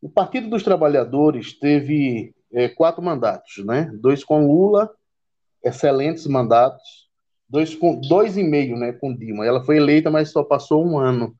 [0.00, 3.90] o Partido dos Trabalhadores teve é, quatro mandatos, né?
[3.94, 4.90] Dois com Lula,
[5.64, 7.08] excelentes mandatos,
[7.48, 9.44] dois com dois e meio, né, com Dilma.
[9.44, 11.34] Ela foi eleita, mas só passou um ano.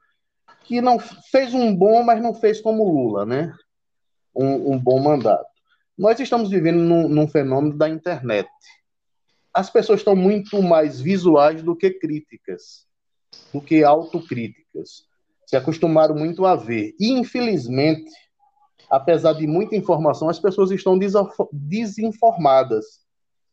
[0.65, 3.53] Que não fez um bom, mas não fez como Lula, né?
[4.35, 5.47] Um, um bom mandato.
[5.97, 8.49] Nós estamos vivendo num, num fenômeno da internet.
[9.57, 12.87] As pessoas estão muito mais visuais do que críticas,
[13.55, 15.07] do que autocríticas
[15.47, 16.95] se acostumaram muito a ver.
[17.01, 18.11] E, infelizmente,
[18.91, 20.99] apesar de muita informação, as pessoas estão
[21.51, 22.85] desinformadas,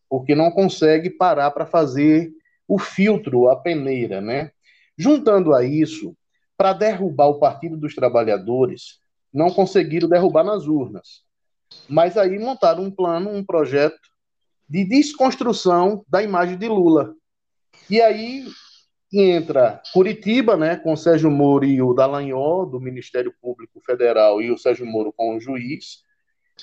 [0.10, 2.34] porque não conseguem parar para fazer
[2.68, 4.52] o filtro, a peneira, né?
[4.98, 6.18] Juntando a isso,
[6.58, 9.00] para derrubar o Partido dos Trabalhadores,
[9.34, 11.24] não conseguiram derrubar nas urnas.
[11.88, 14.13] Mas aí montaram um plano, um projeto
[14.74, 17.14] de desconstrução da imagem de Lula.
[17.88, 18.44] E aí
[19.14, 24.58] entra Curitiba, né, com Sérgio Moro e o Dallagnol, do Ministério Público Federal, e o
[24.58, 26.00] Sérgio Moro com o juiz,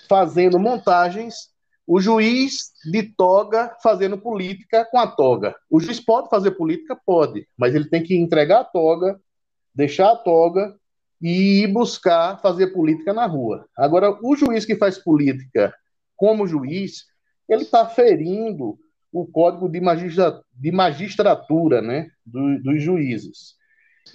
[0.08, 1.50] fazendo montagens,
[1.86, 5.54] o juiz de toga fazendo política com a toga.
[5.70, 6.98] O juiz pode fazer política?
[7.06, 9.20] Pode, mas ele tem que entregar a toga,
[9.72, 10.74] deixar a toga
[11.22, 13.68] e ir buscar fazer política na rua.
[13.76, 15.72] Agora, o juiz que faz política
[16.16, 17.09] como juiz,
[17.52, 18.78] ele está ferindo
[19.12, 23.54] o código de, magistra, de magistratura né, do, dos juízes.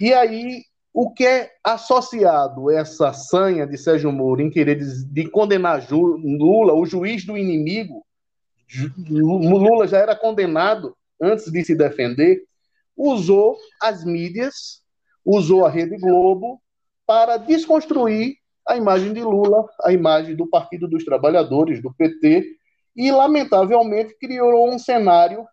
[0.00, 5.86] E aí, o que é associado essa sanha de Sérgio Moro em querer de condenar
[5.90, 8.04] Lula, o juiz do inimigo,
[9.10, 12.42] Lula já era condenado antes de se defender,
[12.96, 14.82] usou as mídias,
[15.24, 16.60] usou a Rede Globo
[17.06, 22.55] para desconstruir a imagem de Lula, a imagem do Partido dos Trabalhadores, do PT,
[22.96, 25.46] e, lamentavelmente, criou um cenário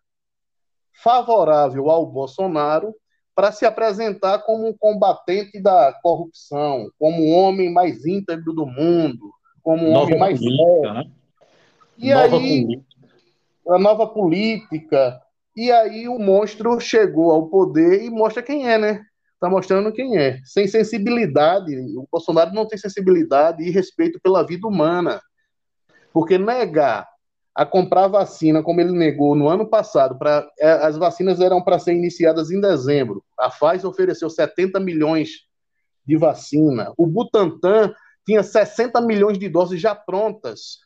[1.04, 2.96] favorável ao Bolsonaro
[3.36, 9.32] para se apresentar como um combatente da corrupção, como o homem mais íntegro do mundo,
[9.62, 11.12] como um nova homem mais política, né?
[11.98, 12.98] E nova aí política.
[13.70, 15.22] a nova política.
[15.56, 19.04] E aí o monstro chegou ao poder e mostra quem é, né?
[19.40, 20.40] Tá mostrando quem é.
[20.46, 25.22] Sem sensibilidade, o Bolsonaro não tem sensibilidade e respeito pela vida humana.
[26.14, 27.08] Porque negar
[27.56, 31.78] a comprar vacina, como ele negou no ano passado, pra, é, as vacinas eram para
[31.78, 33.24] ser iniciadas em dezembro.
[33.38, 35.46] A Pfizer ofereceu 70 milhões
[36.06, 36.92] de vacina.
[36.98, 37.94] O Butantan
[38.26, 40.80] tinha 60 milhões de doses já prontas,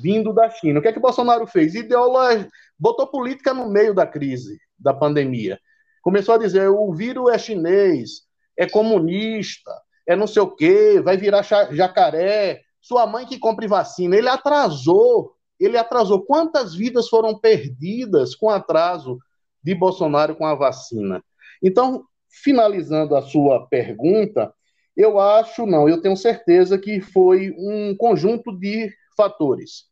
[0.00, 0.78] vindo da China.
[0.78, 1.74] O que é que o Bolsonaro fez?
[1.74, 5.58] Ideologia, botou política no meio da crise, da pandemia.
[6.02, 8.22] Começou a dizer: o vírus é chinês,
[8.56, 9.72] é comunista,
[10.06, 12.62] é não sei o quê, vai virar jacaré.
[12.80, 14.16] Sua mãe que compre vacina.
[14.16, 16.22] Ele atrasou ele atrasou.
[16.22, 19.18] Quantas vidas foram perdidas com atraso
[19.62, 21.22] de Bolsonaro com a vacina?
[21.62, 24.52] Então, finalizando a sua pergunta,
[24.96, 29.84] eu acho, não, eu tenho certeza que foi um conjunto de fatores.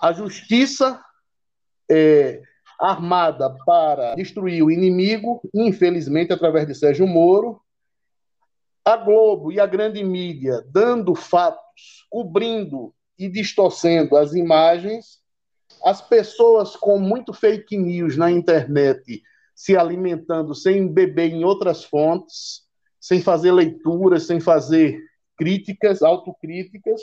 [0.00, 1.02] A justiça
[1.90, 2.42] é,
[2.78, 7.60] armada para destruir o inimigo, infelizmente, através de Sérgio Moro,
[8.84, 15.20] a Globo e a grande mídia dando fatos, cobrindo e distorcendo as imagens,
[15.84, 19.22] as pessoas com muito fake news na internet
[19.54, 22.62] se alimentando sem beber em outras fontes,
[22.98, 24.98] sem fazer leituras, sem fazer
[25.36, 26.98] críticas, autocríticas,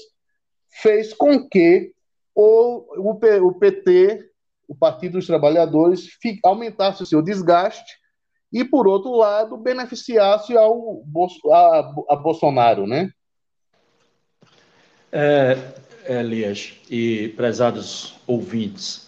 [0.81, 1.93] fez com que
[2.33, 4.27] o, o, PT,
[4.67, 6.09] o Partido dos Trabalhadores,
[6.43, 7.95] aumentasse o seu desgaste
[8.51, 11.03] e, por outro lado, beneficiasse ao,
[11.51, 13.11] a, a Bolsonaro, né?
[15.11, 15.55] É,
[16.07, 19.07] Elias e prezados ouvintes,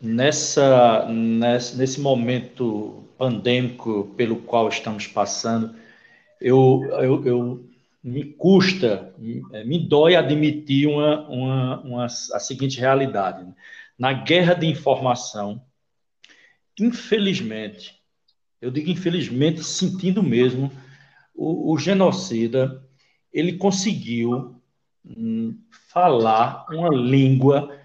[0.00, 5.74] nessa, nesse momento pandêmico pelo qual estamos passando,
[6.40, 7.70] eu, eu, eu
[8.02, 13.46] me custa, me dói admitir uma, uma, uma, a seguinte realidade.
[13.98, 15.62] Na guerra de informação,
[16.78, 17.94] infelizmente,
[18.60, 20.70] eu digo infelizmente, sentindo mesmo,
[21.34, 22.82] o, o genocida
[23.32, 24.60] ele conseguiu
[25.90, 27.76] falar uma língua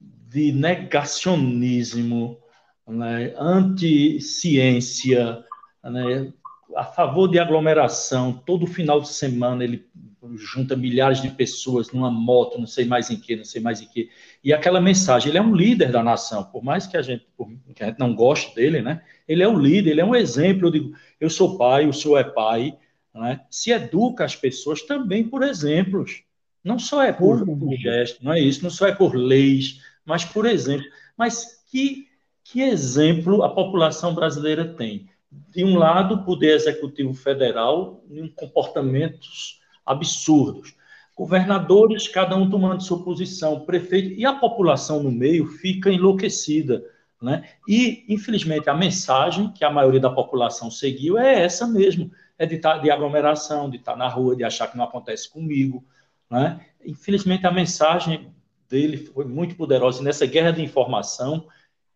[0.00, 2.38] de negacionismo,
[2.86, 5.44] né, anti-ciência,
[5.82, 6.32] né,
[6.74, 8.32] a favor de aglomeração.
[8.32, 9.86] Todo final de semana ele
[10.34, 13.86] junta milhares de pessoas numa moto, não sei mais em que, não sei mais em
[13.86, 14.10] que.
[14.42, 17.26] E aquela mensagem, ele é um líder da nação, por mais que a gente,
[17.74, 19.02] que a gente não goste dele, né?
[19.28, 20.66] Ele é um líder, ele é um exemplo.
[20.66, 22.76] Eu digo, eu sou pai, o senhor é pai,
[23.14, 23.40] né?
[23.48, 26.25] Se educa as pessoas também por exemplos.
[26.66, 30.24] Não só é por, por gesto, não é isso, não só é por leis, mas
[30.24, 30.84] por exemplo.
[31.16, 32.08] Mas que,
[32.42, 35.08] que exemplo a população brasileira tem?
[35.30, 40.74] De um lado, o Poder Executivo Federal em comportamentos absurdos.
[41.16, 46.84] Governadores, cada um tomando sua posição, prefeito, e a população no meio fica enlouquecida.
[47.22, 47.48] Né?
[47.68, 52.58] E, infelizmente, a mensagem que a maioria da população seguiu é essa mesmo: é de,
[52.58, 55.84] tá, de aglomeração, de estar tá na rua, de achar que não acontece comigo.
[56.30, 56.60] Né?
[56.84, 58.32] Infelizmente, a mensagem
[58.68, 60.00] dele foi muito poderosa.
[60.00, 61.46] E nessa guerra de informação,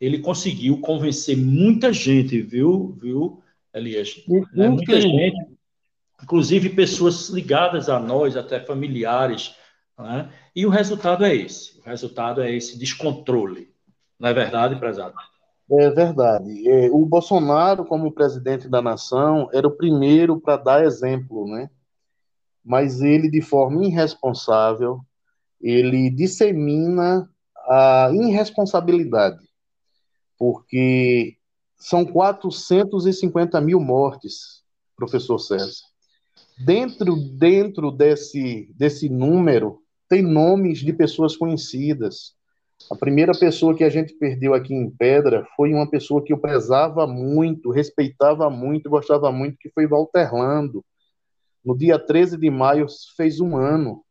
[0.01, 3.43] ele conseguiu convencer muita gente, viu, viu
[3.75, 4.23] Elias?
[4.55, 4.69] Né?
[4.69, 5.37] Muita gente
[6.23, 9.55] inclusive pessoas ligadas a nós, até familiares,
[9.99, 10.31] né?
[10.55, 13.69] e o resultado é esse, o resultado é esse descontrole,
[14.19, 15.15] não é verdade, prezado?
[15.73, 16.69] É verdade.
[16.69, 21.71] É, o Bolsonaro, como presidente da nação, era o primeiro para dar exemplo, né?
[22.65, 25.01] Mas ele, de forma irresponsável,
[25.61, 27.29] ele dissemina
[27.69, 29.47] a irresponsabilidade,
[30.39, 31.37] porque
[31.79, 34.63] são 450 mil mortes,
[34.97, 35.91] professor César.
[36.59, 42.35] Dentro, dentro desse, desse número, tem nomes de pessoas conhecidas.
[42.91, 46.39] A primeira pessoa que a gente perdeu aqui em Pedra foi uma pessoa que eu
[46.39, 50.85] prezava muito, respeitava muito, gostava muito, que foi Walter Lando.
[51.65, 52.87] No dia 13 de maio
[53.17, 54.05] fez um ano.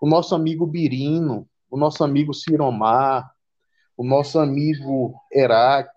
[0.00, 3.30] O nosso amigo Birino, o nosso amigo Ciromar,
[3.96, 5.90] o nosso amigo Eraque,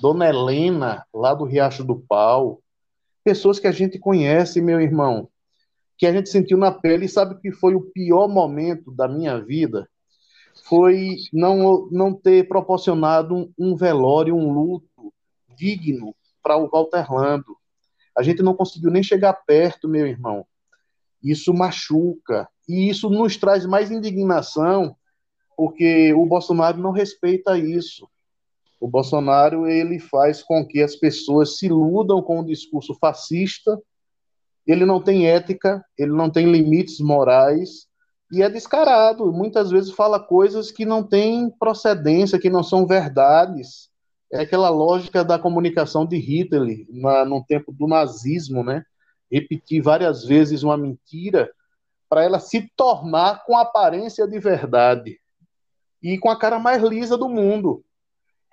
[0.00, 2.60] Dona Helena, lá do Riacho do Pau,
[3.22, 5.28] pessoas que a gente conhece, meu irmão,
[5.96, 9.38] que a gente sentiu na pele e sabe que foi o pior momento da minha
[9.40, 9.88] vida
[10.64, 15.12] foi não, não ter proporcionado um, um velório, um luto
[15.56, 17.56] digno para o Walter Lando.
[18.16, 20.46] A gente não conseguiu nem chegar perto, meu irmão.
[21.22, 22.48] Isso machuca.
[22.68, 24.96] E isso nos traz mais indignação,
[25.56, 28.08] porque o Bolsonaro não respeita isso.
[28.80, 33.78] O Bolsonaro ele faz com que as pessoas se iludam com o discurso fascista.
[34.66, 37.86] Ele não tem ética, ele não tem limites morais
[38.32, 39.30] e é descarado.
[39.32, 43.89] Muitas vezes fala coisas que não têm procedência, que não são verdades.
[44.32, 48.84] É aquela lógica da comunicação de Hitler na, no tempo do nazismo, né?
[49.30, 51.50] Repetir várias vezes uma mentira
[52.08, 55.20] para ela se tornar com aparência de verdade
[56.02, 57.84] e com a cara mais lisa do mundo.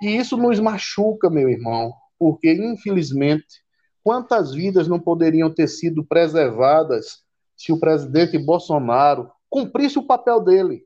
[0.02, 3.64] E isso nos machuca, meu irmão, porque, infelizmente,
[4.04, 7.24] quantas vidas não poderiam ter sido preservadas
[7.56, 10.86] se o presidente Bolsonaro cumprisse o papel dele?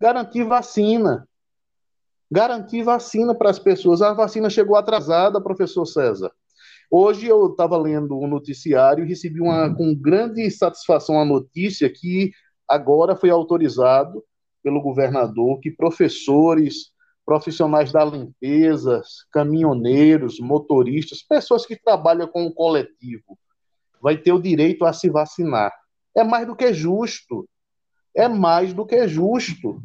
[0.00, 1.28] Garantir vacina.
[2.30, 4.00] Garantir vacina para as pessoas.
[4.00, 6.30] A vacina chegou atrasada, professor César.
[6.88, 12.32] Hoje eu estava lendo um noticiário e recebi uma, com grande satisfação a notícia que
[12.68, 14.24] agora foi autorizado
[14.62, 16.92] pelo governador que professores,
[17.26, 19.02] profissionais da limpeza,
[19.32, 23.38] caminhoneiros, motoristas, pessoas que trabalham com o coletivo,
[24.00, 25.72] vai ter o direito a se vacinar.
[26.16, 27.48] É mais do que justo.
[28.14, 29.82] É mais do que justo.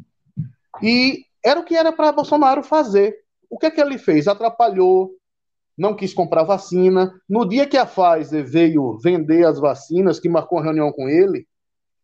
[0.82, 3.16] E era o que era para Bolsonaro fazer.
[3.48, 4.26] O que é que ele fez?
[4.26, 5.12] Atrapalhou,
[5.78, 7.12] não quis comprar vacina.
[7.28, 11.46] No dia que a Pfizer veio vender as vacinas, que marcou uma reunião com ele,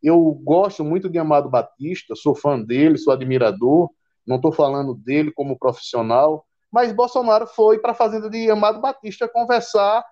[0.03, 3.91] eu gosto muito de Amado Batista, sou fã dele, sou admirador
[4.27, 9.29] não estou falando dele como profissional, mas Bolsonaro foi para a fazenda de Amado Batista
[9.29, 10.05] conversar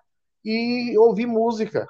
[0.43, 1.87] e ouvir música.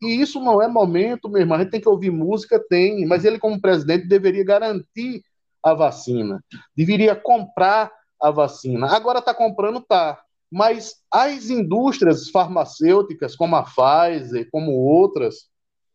[0.00, 1.56] E isso não é momento, meu irmão.
[1.56, 5.22] A gente tem que ouvir música, tem, mas ele, como presidente, deveria garantir
[5.62, 6.42] a vacina,
[6.76, 7.90] deveria comprar
[8.20, 8.94] a vacina.
[8.94, 10.20] Agora está comprando, tá.
[10.50, 15.48] Mas as indústrias farmacêuticas, como a Pfizer, como outras,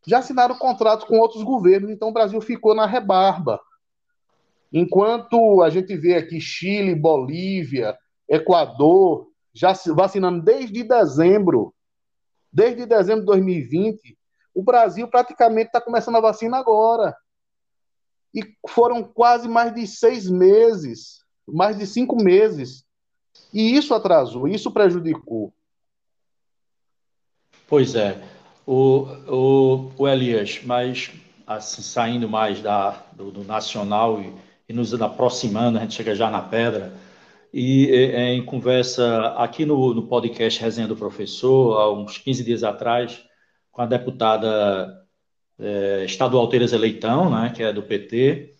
[0.05, 3.59] já assinaram contratos com outros governos, então o Brasil ficou na rebarba.
[4.71, 7.97] Enquanto a gente vê aqui Chile, Bolívia,
[8.27, 11.73] Equador, já vacinando desde dezembro,
[12.51, 14.17] Desde dezembro de 2020,
[14.55, 17.15] o Brasil praticamente está começando a vacina agora.
[18.33, 22.83] E foram quase mais de seis meses, mais de cinco meses.
[23.53, 25.53] E isso atrasou, isso prejudicou.
[27.67, 28.21] Pois é.
[28.65, 31.11] O, o, o Elias, mas
[31.45, 34.33] assim, saindo mais da, do, do nacional e,
[34.67, 36.93] e, nos aproximando, a gente chega já na pedra,
[37.53, 43.23] e em conversa aqui no, no podcast Resenha do Professor, há uns 15 dias atrás,
[43.71, 45.06] com a deputada
[45.59, 48.53] é, estadual Tereza Leitão, né, que é do PT,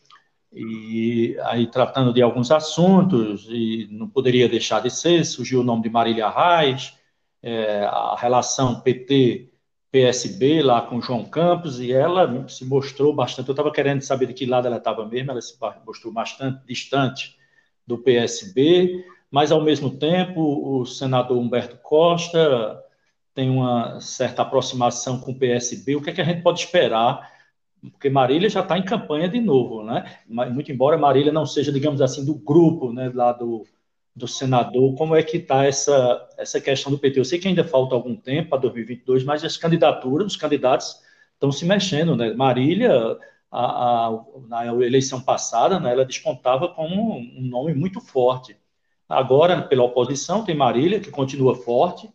[0.54, 5.84] e aí tratando de alguns assuntos, e não poderia deixar de ser, surgiu o nome
[5.84, 6.94] de Marília Reis,
[7.44, 13.72] é, a relação PT-PSB lá com João Campos, e ela se mostrou bastante, eu estava
[13.72, 17.36] querendo saber de que lado ela estava mesmo, ela se mostrou bastante distante
[17.86, 22.82] do PSB, mas ao mesmo tempo o senador Humberto Costa
[23.38, 27.32] tem uma certa aproximação com o PSB, o que, é que a gente pode esperar?
[27.92, 30.12] Porque Marília já está em campanha de novo, né?
[30.28, 33.64] Muito embora Marília não seja, digamos assim, do grupo, né, lá do,
[34.16, 37.20] do senador, como é que está essa, essa questão do PT?
[37.20, 41.00] Eu sei que ainda falta algum tempo para 2022, mas as candidaturas, os candidatos
[41.36, 42.34] estão se mexendo, né?
[42.34, 42.92] Marília,
[43.52, 48.58] a, a, na eleição passada, né, ela despontava como um nome muito forte.
[49.08, 52.10] Agora, pela oposição, tem Marília, que continua forte,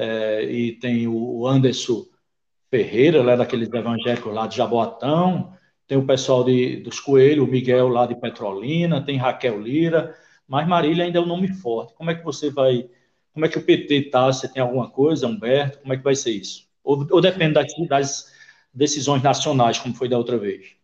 [0.00, 2.06] é, e tem o Anderson
[2.70, 5.52] Ferreira, lá daqueles evangélicos lá de Jaboatão,
[5.88, 10.14] tem o pessoal de, dos Coelhos, o Miguel lá de Petrolina, tem Raquel Lira,
[10.46, 11.94] mas Marília ainda é um nome forte.
[11.94, 12.88] Como é que você vai.
[13.32, 14.26] Como é que o PT está?
[14.26, 15.80] Você tem alguma coisa, Humberto?
[15.80, 16.68] Como é que vai ser isso?
[16.84, 18.32] Ou, ou depende das, das,
[18.72, 20.76] decisões nacionais, como foi da outra vez?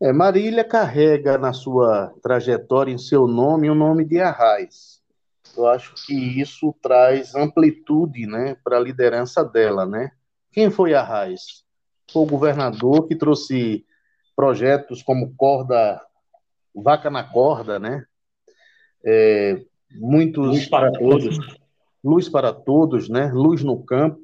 [0.00, 4.99] É, Marília carrega na sua trajetória, em seu nome, o nome de Arraes.
[5.56, 9.84] Eu acho que isso traz amplitude né, para a liderança dela.
[9.86, 10.10] Né?
[10.52, 11.64] Quem foi Arraes?
[12.12, 13.84] Foi o governador que trouxe
[14.34, 16.00] projetos como corda,
[16.74, 18.04] vaca na corda, né?
[19.04, 19.60] é,
[19.92, 21.38] muitos luz para todos,
[22.02, 23.30] luz para todos, né?
[23.32, 24.20] Luz no campo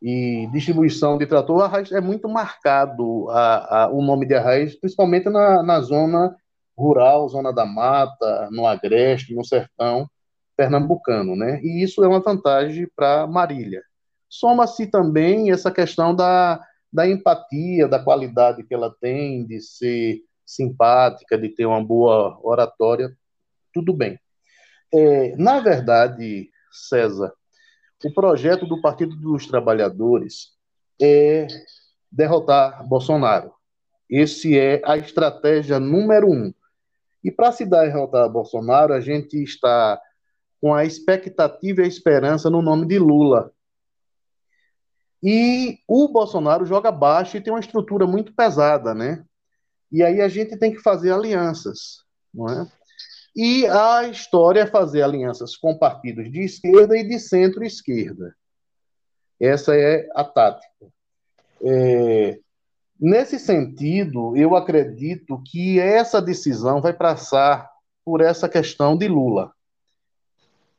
[0.00, 1.62] e distribuição de trator.
[1.62, 6.34] Arraiz é muito marcado a, a, o nome de Arraiz, principalmente na, na zona
[6.76, 10.08] rural, zona da mata, no agreste, no sertão
[10.56, 11.60] pernambucano, né?
[11.62, 13.82] E isso é uma vantagem para Marília.
[14.28, 16.60] Soma-se também essa questão da,
[16.92, 23.16] da empatia, da qualidade que ela tem de ser simpática, de ter uma boa oratória
[23.74, 24.18] tudo bem.
[24.92, 27.32] É, na verdade, César,
[28.04, 30.52] o projeto do Partido dos Trabalhadores
[31.02, 31.48] é
[32.10, 33.52] derrotar Bolsonaro.
[34.08, 36.54] Esse é a estratégia número um.
[37.24, 40.00] E para se derrotar Bolsonaro, a gente está
[40.60, 43.52] com a expectativa e a esperança no nome de Lula.
[45.22, 49.24] E o Bolsonaro joga baixo e tem uma estrutura muito pesada, né?
[49.90, 52.70] E aí a gente tem que fazer alianças, não é?
[53.34, 58.36] E a história é fazer alianças com partidos de esquerda e de centro-esquerda.
[59.40, 60.92] Essa é a tática.
[61.62, 62.38] É,
[63.00, 67.70] nesse sentido, eu acredito que essa decisão vai passar
[68.04, 69.53] por essa questão de Lula.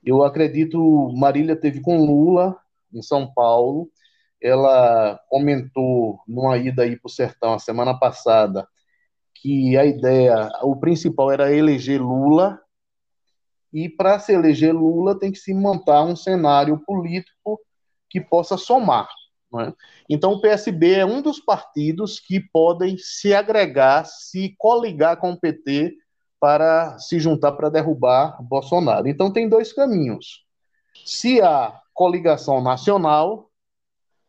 [0.05, 2.55] Eu acredito, Marília teve com Lula
[2.93, 3.89] em São Paulo,
[4.41, 8.67] ela comentou numa ida aí para o sertão a semana passada
[9.33, 12.61] que a ideia, o principal era eleger Lula,
[13.73, 17.59] e para se eleger Lula tem que se montar um cenário político
[18.09, 19.09] que possa somar.
[19.59, 19.73] É?
[20.09, 25.39] Então o PSB é um dos partidos que podem se agregar, se coligar com o
[25.39, 25.95] PT
[26.45, 29.07] para se juntar para derrubar Bolsonaro.
[29.07, 30.45] Então tem dois caminhos.
[31.03, 33.49] Se há coligação nacional,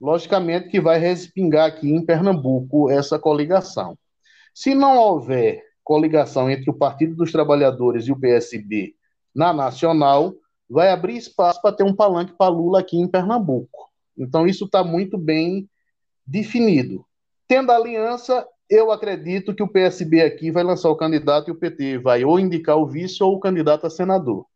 [0.01, 3.99] logicamente que vai respingar aqui em Pernambuco essa coligação.
[4.55, 8.95] Se não houver coligação entre o Partido dos Trabalhadores e o PSB
[9.35, 10.33] na nacional,
[10.71, 13.91] vai abrir espaço para ter um palanque para Lula aqui em Pernambuco.
[14.17, 15.69] Então, isso está muito bem
[16.27, 17.05] definido.
[17.47, 21.99] Tendo aliança, eu acredito que o PSB aqui vai lançar o candidato e o PT
[21.99, 24.47] vai ou indicar o vice ou o candidato a senador.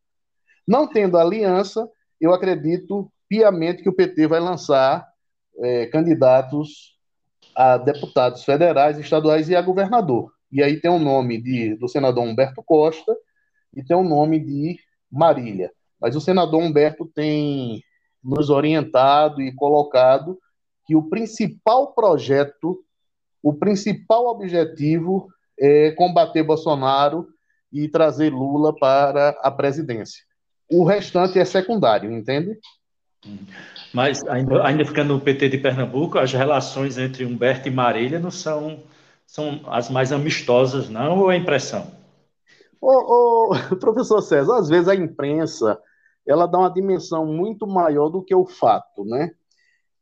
[0.66, 1.88] Não tendo aliança,
[2.20, 5.06] eu acredito piamente que o PT vai lançar
[5.58, 6.98] é, candidatos
[7.54, 10.32] a deputados federais, estaduais e a governador.
[10.50, 13.16] E aí tem o nome de, do senador Humberto Costa
[13.74, 14.78] e tem o nome de
[15.10, 15.72] Marília.
[16.00, 17.82] Mas o senador Humberto tem
[18.22, 20.38] nos orientado e colocado
[20.86, 22.82] que o principal projeto,
[23.42, 25.28] o principal objetivo
[25.58, 27.28] é combater Bolsonaro
[27.72, 30.22] e trazer Lula para a presidência.
[30.70, 32.58] O restante é secundário, entende?
[33.92, 38.30] Mas, ainda, ainda ficando no PT de Pernambuco, as relações entre Humberto e Marília não
[38.30, 38.82] são,
[39.26, 41.90] são as mais amistosas, não, ou é impressão?
[42.80, 45.78] Ô, ô, professor César, às vezes a imprensa
[46.26, 49.30] ela dá uma dimensão muito maior do que o fato, né?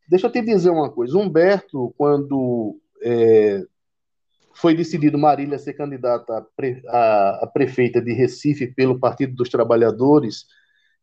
[0.09, 1.17] Deixa eu te dizer uma coisa.
[1.19, 3.63] Humberto, quando é,
[4.55, 9.49] foi decidido Marília ser candidata a, pre, a, a, prefeita de Recife pelo Partido dos
[9.49, 10.47] Trabalhadores,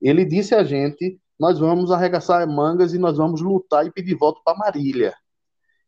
[0.02, 4.41] ele disse a gente: nós vamos arregaçar mangas e nós vamos lutar e pedir voto
[4.43, 5.14] para Marília.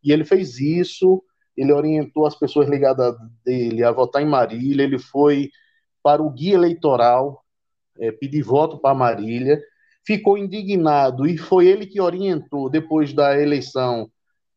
[0.03, 1.24] E ele fez isso,
[1.55, 5.49] ele orientou as pessoas ligadas dele a votar em Marília, ele foi
[6.01, 7.43] para o guia eleitoral
[7.99, 9.62] é, pedir voto para Marília
[10.08, 14.10] ficou indignado e foi ele que orientou, depois da eleição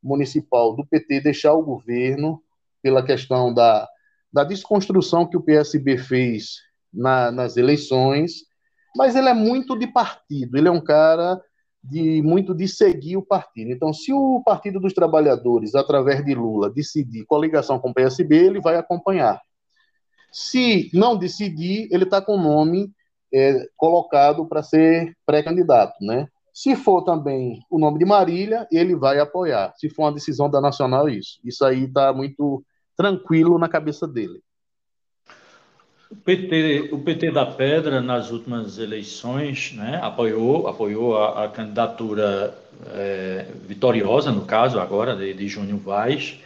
[0.02, 2.42] municipal do PT, deixar o governo
[2.82, 3.88] pela questão da,
[4.32, 6.56] da desconstrução que o PSB fez
[6.92, 8.44] na, nas eleições,
[8.96, 11.40] mas ele é muito de partido, ele é um cara
[11.82, 13.70] de muito de seguir o partido.
[13.70, 18.60] Então, se o Partido dos Trabalhadores, através de Lula, decidir coligação com o PSB, ele
[18.60, 19.40] vai acompanhar.
[20.30, 22.92] Se não decidir, ele está com o nome
[23.32, 26.28] é, colocado para ser pré-candidato, né?
[26.52, 29.72] Se for também o nome de Marília, ele vai apoiar.
[29.76, 31.40] Se for uma decisão da Nacional, isso.
[31.44, 32.64] Isso aí está muito
[32.96, 34.40] tranquilo na cabeça dele.
[36.10, 42.52] O PT, o PT da Pedra, nas últimas eleições, né, apoiou, apoiou a, a candidatura
[42.88, 46.40] é, vitoriosa, no caso agora, de, de Júnior Vaz,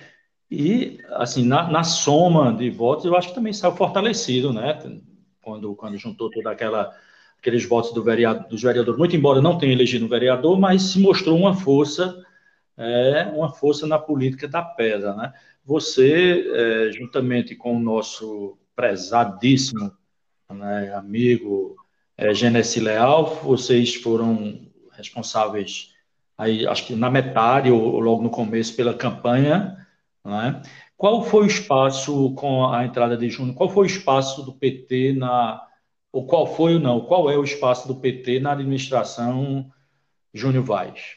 [0.50, 4.78] e, assim, na, na, soma de votos, eu acho que também saiu fortalecido, né?
[5.44, 6.94] quando, quando juntou toda aquela
[7.44, 10.98] aqueles votos do vereador, dos vereadores, muito embora não tenha elegido um vereador, mas se
[10.98, 12.24] mostrou uma força,
[12.76, 15.32] é, uma força na política da pedra, né?
[15.62, 19.92] Você, é, juntamente com o nosso prezadíssimo
[20.50, 21.76] né, amigo
[22.16, 22.32] é,
[22.80, 24.60] Leal, vocês foram
[24.92, 25.92] responsáveis,
[26.38, 29.86] aí, acho que na metade ou logo no começo, pela campanha,
[30.24, 30.62] né?
[30.96, 33.54] Qual foi o espaço com a entrada de Júnior?
[33.54, 35.60] Qual foi o espaço do PT na.
[36.14, 37.00] Ou qual foi ou não?
[37.00, 39.68] Qual é o espaço do PT na administração
[40.32, 41.16] Júnior Vaz?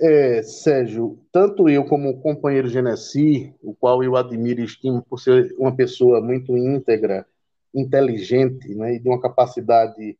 [0.00, 5.20] É, Sérgio, tanto eu como o companheiro Genesi, o qual eu admiro e estimo por
[5.20, 7.24] ser uma pessoa muito íntegra,
[7.72, 10.18] inteligente né, e de uma capacidade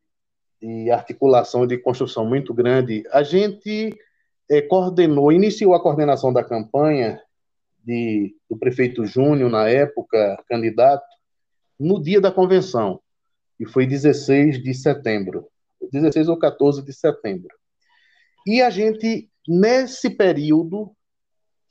[0.62, 3.98] de articulação e de construção muito grande, a gente
[4.48, 7.20] é, coordenou, iniciou a coordenação da campanha
[7.84, 11.04] de, do prefeito Júnior, na época, candidato,
[11.80, 13.00] no dia da convenção,
[13.56, 15.48] que foi 16 de setembro,
[15.92, 17.54] 16 ou 14 de setembro.
[18.46, 20.92] E a gente, nesse período,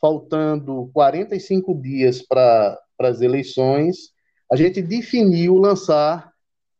[0.01, 4.11] faltando 45 dias para as eleições,
[4.51, 6.31] a gente definiu lançar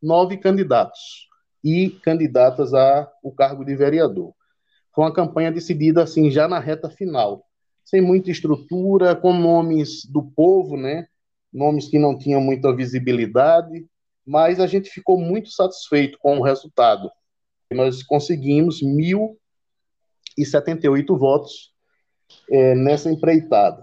[0.01, 1.27] nove candidatos
[1.63, 4.33] e candidatas a o cargo de vereador.
[4.93, 7.45] Foi uma campanha decidida assim já na reta final
[7.83, 11.05] sem muita estrutura, com nomes do povo, né?
[11.51, 13.85] Nomes que não tinham muita visibilidade,
[14.25, 17.11] mas a gente ficou muito satisfeito com o resultado.
[17.71, 21.73] Nós conseguimos 1.078 votos
[22.49, 23.81] é, nessa empreitada.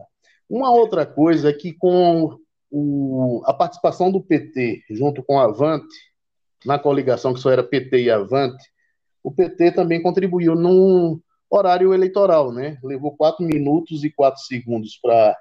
[0.49, 2.39] Uma outra coisa é que com
[2.71, 5.95] o, a participação do PT junto com a Avante,
[6.65, 8.65] na coligação que só era PT e Avante,
[9.23, 11.21] o PT também contribuiu num,
[11.51, 12.79] horário eleitoral, né?
[12.83, 15.37] Levou quatro minutos e quatro segundos para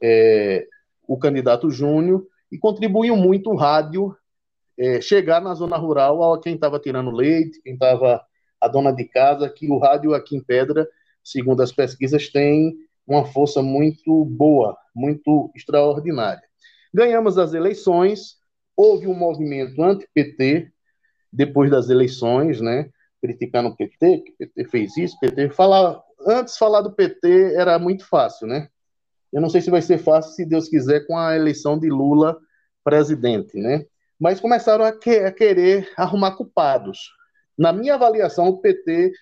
[0.00, 0.66] é,
[1.06, 4.16] o candidato Júnior e contribuiu muito o rádio
[4.78, 8.22] é, chegar na zona rural a quem estava tirando leite, quem estava
[8.60, 10.88] a dona de casa, que o rádio aqui em Pedra,
[11.22, 12.74] segundo as pesquisas, tem
[13.06, 16.42] uma força muito boa, muito extraordinária.
[16.92, 18.36] Ganhamos as eleições,
[18.76, 20.70] houve um movimento anti-PT
[21.32, 22.90] depois das eleições, né?
[23.20, 27.78] criticando o PT, que o PT fez isso, PT falar antes falar do PT era
[27.78, 28.68] muito fácil, né?
[29.32, 32.38] Eu não sei se vai ser fácil, se Deus quiser, com a eleição de Lula
[32.82, 33.84] presidente, né?
[34.18, 37.10] Mas começaram a, que, a querer arrumar culpados.
[37.56, 39.12] Na minha avaliação, o PT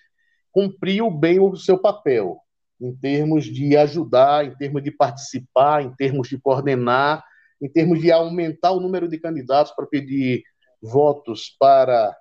[0.51, 2.39] cumpriu bem o seu papel,
[2.79, 7.23] em termos de ajudar, em termos de participar, em termos de coordenar,
[7.61, 10.43] em termos de aumentar o número de candidatos para pedir
[10.81, 12.15] votos para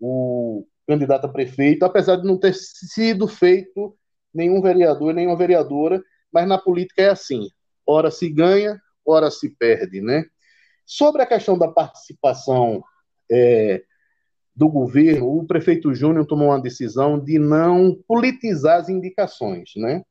[0.00, 3.96] o candidato a prefeito, apesar de não ter sido feito
[4.34, 6.02] nenhum vereador, nenhuma vereadora,
[6.32, 7.48] mas na política é assim:
[7.86, 10.24] ora se ganha, ora se perde, né?
[10.86, 12.82] Sobre a questão da participação
[13.30, 13.82] é,
[14.54, 20.02] do governo, o prefeito Júnior tomou uma decisão de não politizar as indicações, né?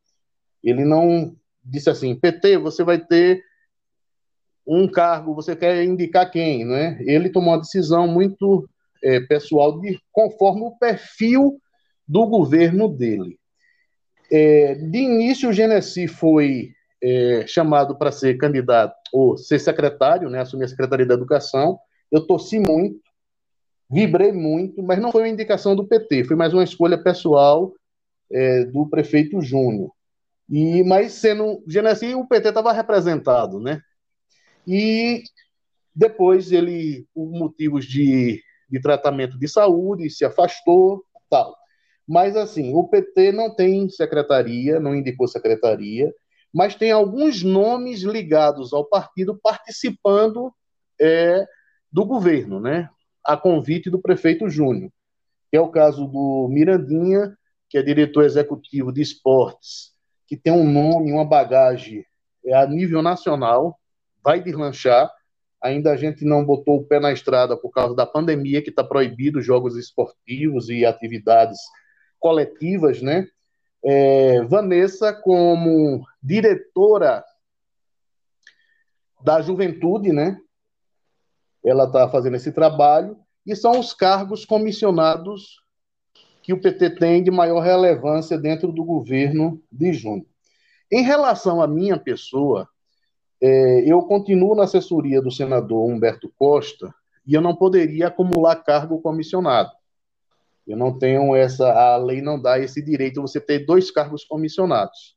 [0.64, 3.44] Ele não disse assim, PT, você vai ter
[4.66, 6.98] um cargo, você quer indicar quem, né?
[7.02, 8.70] Ele tomou uma decisão muito
[9.04, 11.60] é, pessoal de, conforme o perfil
[12.08, 13.39] do governo dele.
[14.32, 20.42] É, de início, o Genesi foi é, chamado para ser candidato ou ser secretário, né,
[20.42, 21.80] assumir a Secretaria da Educação.
[22.12, 23.00] Eu torci muito,
[23.90, 27.74] vibrei muito, mas não foi uma indicação do PT, foi mais uma escolha pessoal
[28.32, 29.92] é, do prefeito Júnior.
[30.50, 33.82] E, mas sendo Genesi, o PT estava representado, né?
[34.68, 35.24] E
[35.96, 41.56] depois ele, por motivos de, de tratamento de saúde, se afastou, tal.
[42.10, 46.12] Mas assim, o PT não tem secretaria, não indicou secretaria,
[46.52, 50.52] mas tem alguns nomes ligados ao partido participando
[51.00, 51.46] é,
[51.92, 52.90] do governo, né?
[53.24, 54.92] A convite do prefeito Júnior,
[55.52, 57.38] que é o caso do Mirandinha,
[57.70, 59.92] que é diretor executivo de esportes,
[60.26, 62.04] que tem um nome, uma bagagem
[62.44, 63.78] é, a nível nacional,
[64.24, 65.12] vai deslanchar.
[65.62, 68.84] Ainda a gente não botou o pé na estrada por causa da pandemia, que está
[68.84, 71.60] proibido jogos esportivos e atividades
[72.20, 73.28] coletivas, né?
[73.84, 77.24] É, Vanessa, como diretora
[79.22, 80.40] da juventude, né?
[81.64, 85.64] Ela está fazendo esse trabalho e são os cargos comissionados
[86.42, 90.26] que o PT tem de maior relevância dentro do governo de Júnior.
[90.92, 92.68] Em relação à minha pessoa,
[93.42, 96.94] é, eu continuo na assessoria do senador Humberto Costa
[97.26, 99.72] e eu não poderia acumular cargo comissionado.
[100.70, 105.16] Eu não tenho essa, a lei não dá esse direito você ter dois cargos comissionados.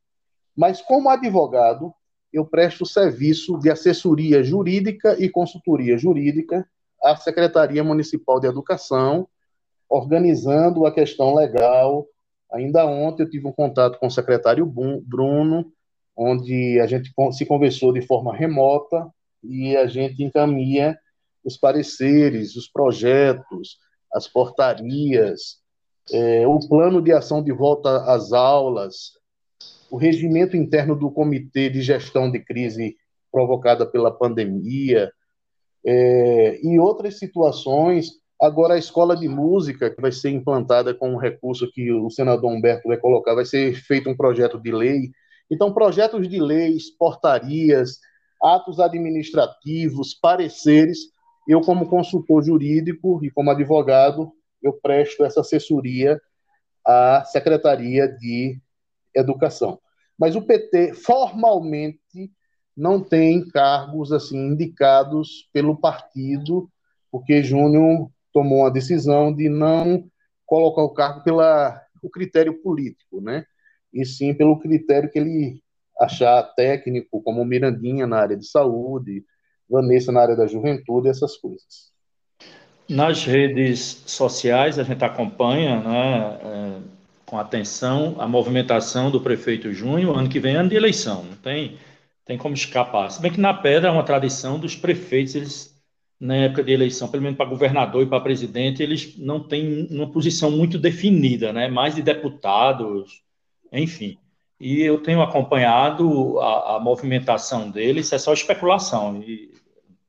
[0.57, 1.93] Mas como advogado,
[2.33, 6.67] eu presto serviço de assessoria jurídica e consultoria jurídica
[7.05, 9.29] à Secretaria Municipal de Educação,
[9.91, 12.07] organizando a questão legal.
[12.51, 15.71] Ainda ontem eu tive um contato com o secretário Bruno,
[16.17, 19.07] onde a gente se conversou de forma remota
[19.45, 20.99] e a gente encaminha
[21.45, 23.77] os pareceres, os projetos,
[24.15, 25.59] as portarias,
[26.13, 29.13] é, o plano de ação de volta às aulas,
[29.91, 32.97] o regimento interno do Comitê de Gestão de Crise
[33.31, 35.11] provocada pela pandemia,
[35.85, 38.11] é, e outras situações.
[38.41, 42.51] Agora, a escola de música, que vai ser implantada com um recurso que o senador
[42.51, 45.11] Humberto vai colocar, vai ser feito um projeto de lei.
[45.51, 47.99] Então, projetos de leis, portarias,
[48.43, 51.12] atos administrativos, pareceres,
[51.47, 54.33] eu, como consultor jurídico e como advogado,
[54.63, 56.21] eu presto essa assessoria
[56.87, 58.61] à Secretaria de
[59.15, 59.79] Educação.
[60.19, 62.31] Mas o PT formalmente
[62.77, 66.71] não tem cargos assim indicados pelo partido,
[67.11, 70.09] porque Júnior tomou uma decisão de não
[70.47, 73.45] colocar o cargo pela o critério político, né?
[73.93, 75.63] E sim pelo critério que ele
[76.01, 79.25] achar técnico, como Mirandinha na área de saúde,
[79.73, 81.91] Vanessa na área da juventude, essas coisas.
[82.89, 86.81] Nas redes sociais, a gente acompanha né, é,
[87.25, 91.37] com atenção a movimentação do prefeito Júnior, ano que vem é ano de eleição, não
[91.37, 91.79] tem,
[92.25, 93.11] tem como escapar.
[93.11, 95.83] Se bem que na pedra é uma tradição dos prefeitos, eles,
[96.21, 100.11] na época de eleição, pelo menos para governador e para presidente, eles não têm uma
[100.13, 103.23] posição muito definida, né, mais de deputados,
[103.73, 104.19] enfim
[104.63, 109.51] e eu tenho acompanhado a, a, movimentação dele, isso é só especulação, e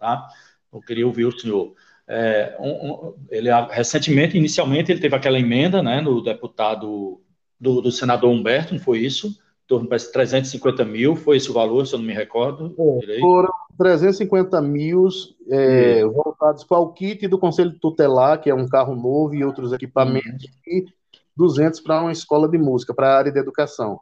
[0.03, 0.27] tá?
[0.71, 1.73] Eu queria ouvir o senhor.
[2.05, 7.21] É, um, um, ele recentemente, inicialmente, ele teve aquela emenda, né, no deputado
[7.57, 9.27] do, do senador Humberto, não foi isso?
[9.27, 12.75] Em torno de 350 mil, foi esse o valor, se eu não me recordo.
[13.07, 15.07] É, foram 350 mil
[15.49, 19.71] é, voltados para o kit do Conselho Tutelar, que é um carro novo e outros
[19.71, 20.85] equipamentos, e
[21.37, 24.01] 200 para uma escola de música, para a área de educação.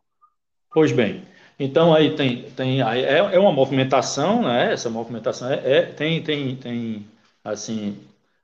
[0.73, 1.23] Pois bem,
[1.63, 4.73] então aí tem, tem aí é, é uma movimentação, né?
[4.73, 7.05] Essa movimentação é, é, tem, tem, tem
[7.43, 7.99] assim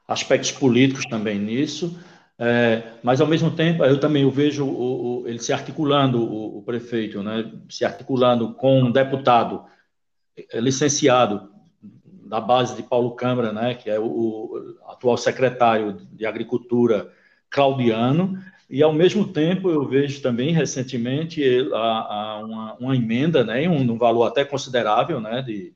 [0.07, 1.99] aspectos políticos também nisso,
[2.37, 6.59] é, mas ao mesmo tempo eu também eu vejo o, o, ele se articulando, o,
[6.59, 7.51] o, prefeito, né?
[7.67, 9.65] Se articulando com um deputado
[10.37, 11.49] é, licenciado
[12.27, 13.73] da base de Paulo Câmara, né?
[13.73, 17.11] Que é o, atual secretário de Agricultura
[17.49, 18.37] Claudiano
[18.69, 21.41] e, ao mesmo tempo, eu vejo também, recentemente,
[21.73, 25.73] a, a uma, uma, emenda, né, um, um, valor até considerável, né, de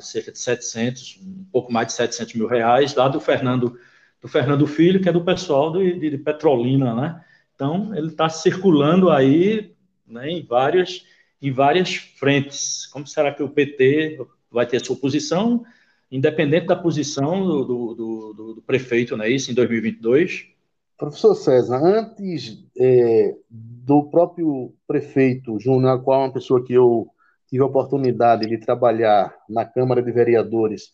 [0.00, 3.78] cerca de 700, um pouco mais de 700 mil reais, lá do Fernando,
[4.22, 7.22] do Fernando Filho, que é do pessoal de, de, de Petrolina, né?
[7.54, 9.74] Então, ele está circulando aí
[10.06, 11.04] né, em, várias,
[11.42, 12.86] em várias frentes.
[12.86, 14.18] Como será que o PT
[14.50, 15.62] vai ter sua posição,
[16.10, 20.53] independente da posição do, do, do, do prefeito, né, isso, em 2022?
[20.96, 27.08] Professor César, antes é, do próprio prefeito Júnior, a qual é uma pessoa que eu
[27.48, 30.92] tive a oportunidade de trabalhar na Câmara de Vereadores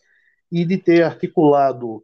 [0.51, 2.03] e de ter articulado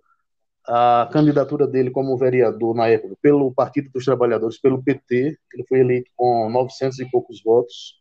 [0.65, 5.79] a candidatura dele como vereador na época pelo Partido dos Trabalhadores, pelo PT, ele foi
[5.79, 7.95] eleito com 900 e poucos votos.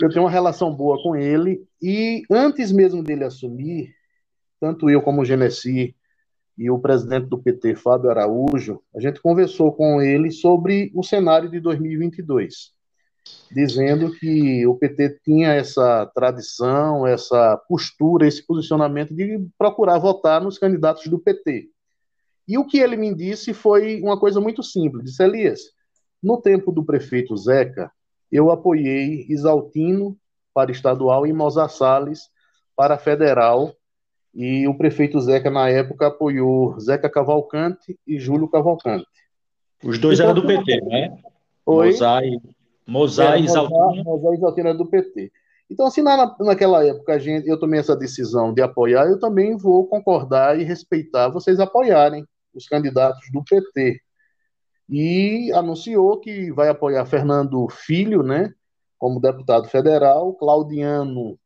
[0.00, 3.94] Eu tenho uma relação boa com ele e antes mesmo dele assumir,
[4.60, 5.94] tanto eu como o Genesi
[6.56, 11.50] e o presidente do PT, Fábio Araújo, a gente conversou com ele sobre o cenário
[11.50, 12.72] de 2022,
[13.50, 20.58] dizendo que o PT tinha essa tradição, essa postura, esse posicionamento de procurar votar nos
[20.58, 21.68] candidatos do PT.
[22.46, 25.04] E o que ele me disse foi uma coisa muito simples.
[25.04, 25.60] Disse, Elias,
[26.22, 27.90] no tempo do prefeito Zeca,
[28.30, 30.16] eu apoiei Isaltino
[30.54, 32.30] para estadual e Moza Salles
[32.76, 33.74] para federal,
[34.34, 39.06] e o prefeito Zeca, na época, apoiou Zeca Cavalcante e Júlio Cavalcante.
[39.84, 41.18] Os dois eram do PT, né?
[41.66, 41.88] Oi?
[41.88, 42.30] Mozai,
[42.86, 44.04] Mozai e Isaltino.
[44.04, 45.30] Mozai e Isaltino era do PT.
[45.70, 49.56] Então, se na, naquela época a gente, eu tomei essa decisão de apoiar, eu também
[49.56, 54.00] vou concordar e respeitar vocês apoiarem os candidatos do PT.
[54.88, 58.52] E anunciou que vai apoiar Fernando Filho, né,
[58.98, 61.38] como deputado federal, Claudiano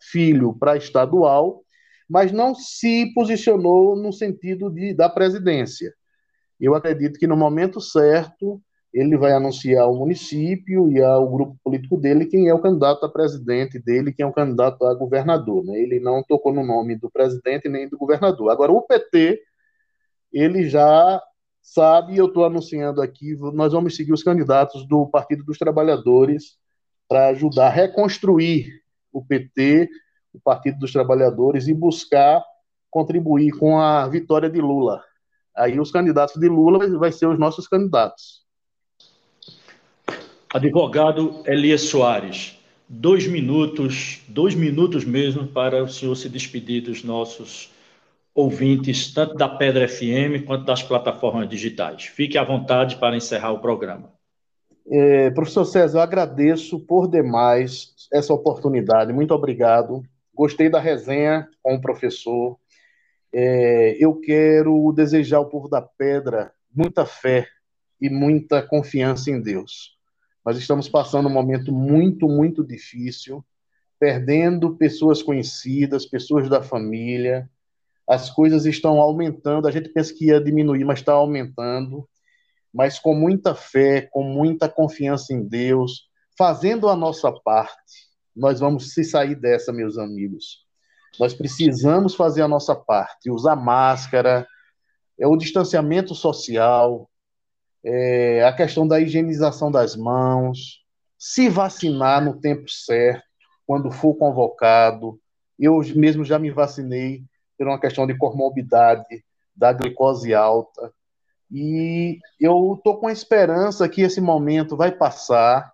[0.00, 1.62] Filho para estadual
[2.08, 5.92] mas não se posicionou no sentido de, da presidência.
[6.58, 8.60] Eu acredito que no momento certo
[8.92, 13.08] ele vai anunciar ao município e ao grupo político dele quem é o candidato a
[13.08, 15.64] presidente dele, quem é o candidato a governador.
[15.64, 15.78] Né?
[15.78, 18.50] Ele não tocou no nome do presidente nem do governador.
[18.50, 19.40] Agora, o PT,
[20.32, 21.22] ele já
[21.60, 26.56] sabe, eu estou anunciando aqui, nós vamos seguir os candidatos do Partido dos Trabalhadores
[27.06, 28.82] para ajudar a reconstruir
[29.12, 29.88] o PT
[30.32, 32.42] o Partido dos Trabalhadores e buscar
[32.90, 35.02] contribuir com a vitória de Lula.
[35.56, 38.46] Aí os candidatos de Lula vai ser os nossos candidatos.
[40.52, 42.58] Advogado Elias Soares,
[42.88, 47.70] dois minutos, dois minutos mesmo para o senhor se despedir dos nossos
[48.34, 52.04] ouvintes, tanto da Pedra FM quanto das plataformas digitais.
[52.04, 54.12] Fique à vontade para encerrar o programa.
[54.90, 59.12] É, professor César, eu agradeço por demais essa oportunidade.
[59.12, 60.02] Muito obrigado.
[60.38, 62.56] Gostei da resenha com o professor.
[63.34, 67.48] É, eu quero desejar ao povo da Pedra muita fé
[68.00, 69.98] e muita confiança em Deus.
[70.46, 73.44] Nós estamos passando um momento muito, muito difícil,
[73.98, 77.50] perdendo pessoas conhecidas, pessoas da família.
[78.08, 79.66] As coisas estão aumentando.
[79.66, 82.08] A gente pensa que ia diminuir, mas está aumentando.
[82.72, 86.08] Mas com muita fé, com muita confiança em Deus,
[86.38, 88.07] fazendo a nossa parte,
[88.38, 90.64] nós vamos se sair dessa, meus amigos.
[91.18, 94.46] Nós precisamos fazer a nossa parte, usar máscara,
[95.18, 97.10] é o distanciamento social,
[97.84, 100.84] é a questão da higienização das mãos,
[101.18, 103.24] se vacinar no tempo certo,
[103.66, 105.20] quando for convocado.
[105.58, 107.24] Eu mesmo já me vacinei
[107.58, 109.24] por uma questão de comorbidade,
[109.54, 110.92] da glicose alta.
[111.50, 115.72] E eu estou com a esperança que esse momento vai passar,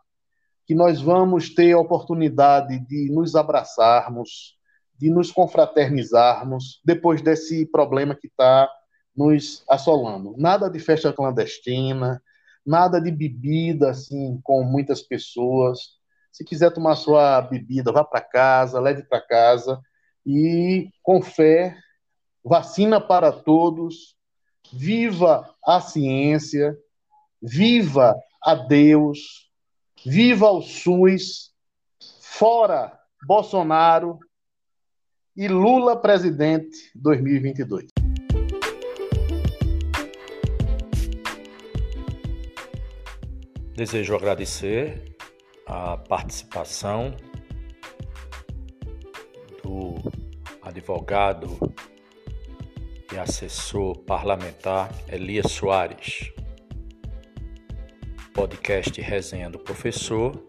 [0.66, 4.56] que nós vamos ter a oportunidade de nos abraçarmos,
[4.98, 8.68] de nos confraternizarmos depois desse problema que está
[9.14, 10.34] nos assolando.
[10.38, 12.22] Nada de festa clandestina,
[12.64, 15.78] nada de bebida assim com muitas pessoas.
[16.32, 19.80] Se quiser tomar sua bebida, vá para casa, leve para casa
[20.26, 21.76] e com fé,
[22.42, 24.16] vacina para todos,
[24.72, 26.76] viva a ciência,
[27.40, 29.43] viva a Deus,
[30.06, 31.50] Viva o SUS,
[32.20, 32.92] fora
[33.26, 34.18] Bolsonaro
[35.34, 37.86] e Lula presidente 2022.
[43.74, 45.16] Desejo agradecer
[45.66, 47.16] a participação
[49.62, 49.94] do
[50.60, 51.58] advogado
[53.10, 56.30] e assessor parlamentar Elias Soares
[58.34, 60.44] podcast Resenha do Professor.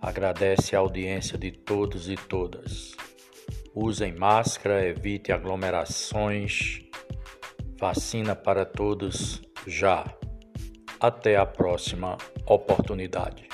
[0.00, 2.96] Agradece a audiência de todos e todas.
[3.74, 6.80] Usem máscara, evite aglomerações.
[7.78, 10.04] Vacina para todos já.
[10.98, 12.16] Até a próxima
[12.46, 13.46] oportunidade.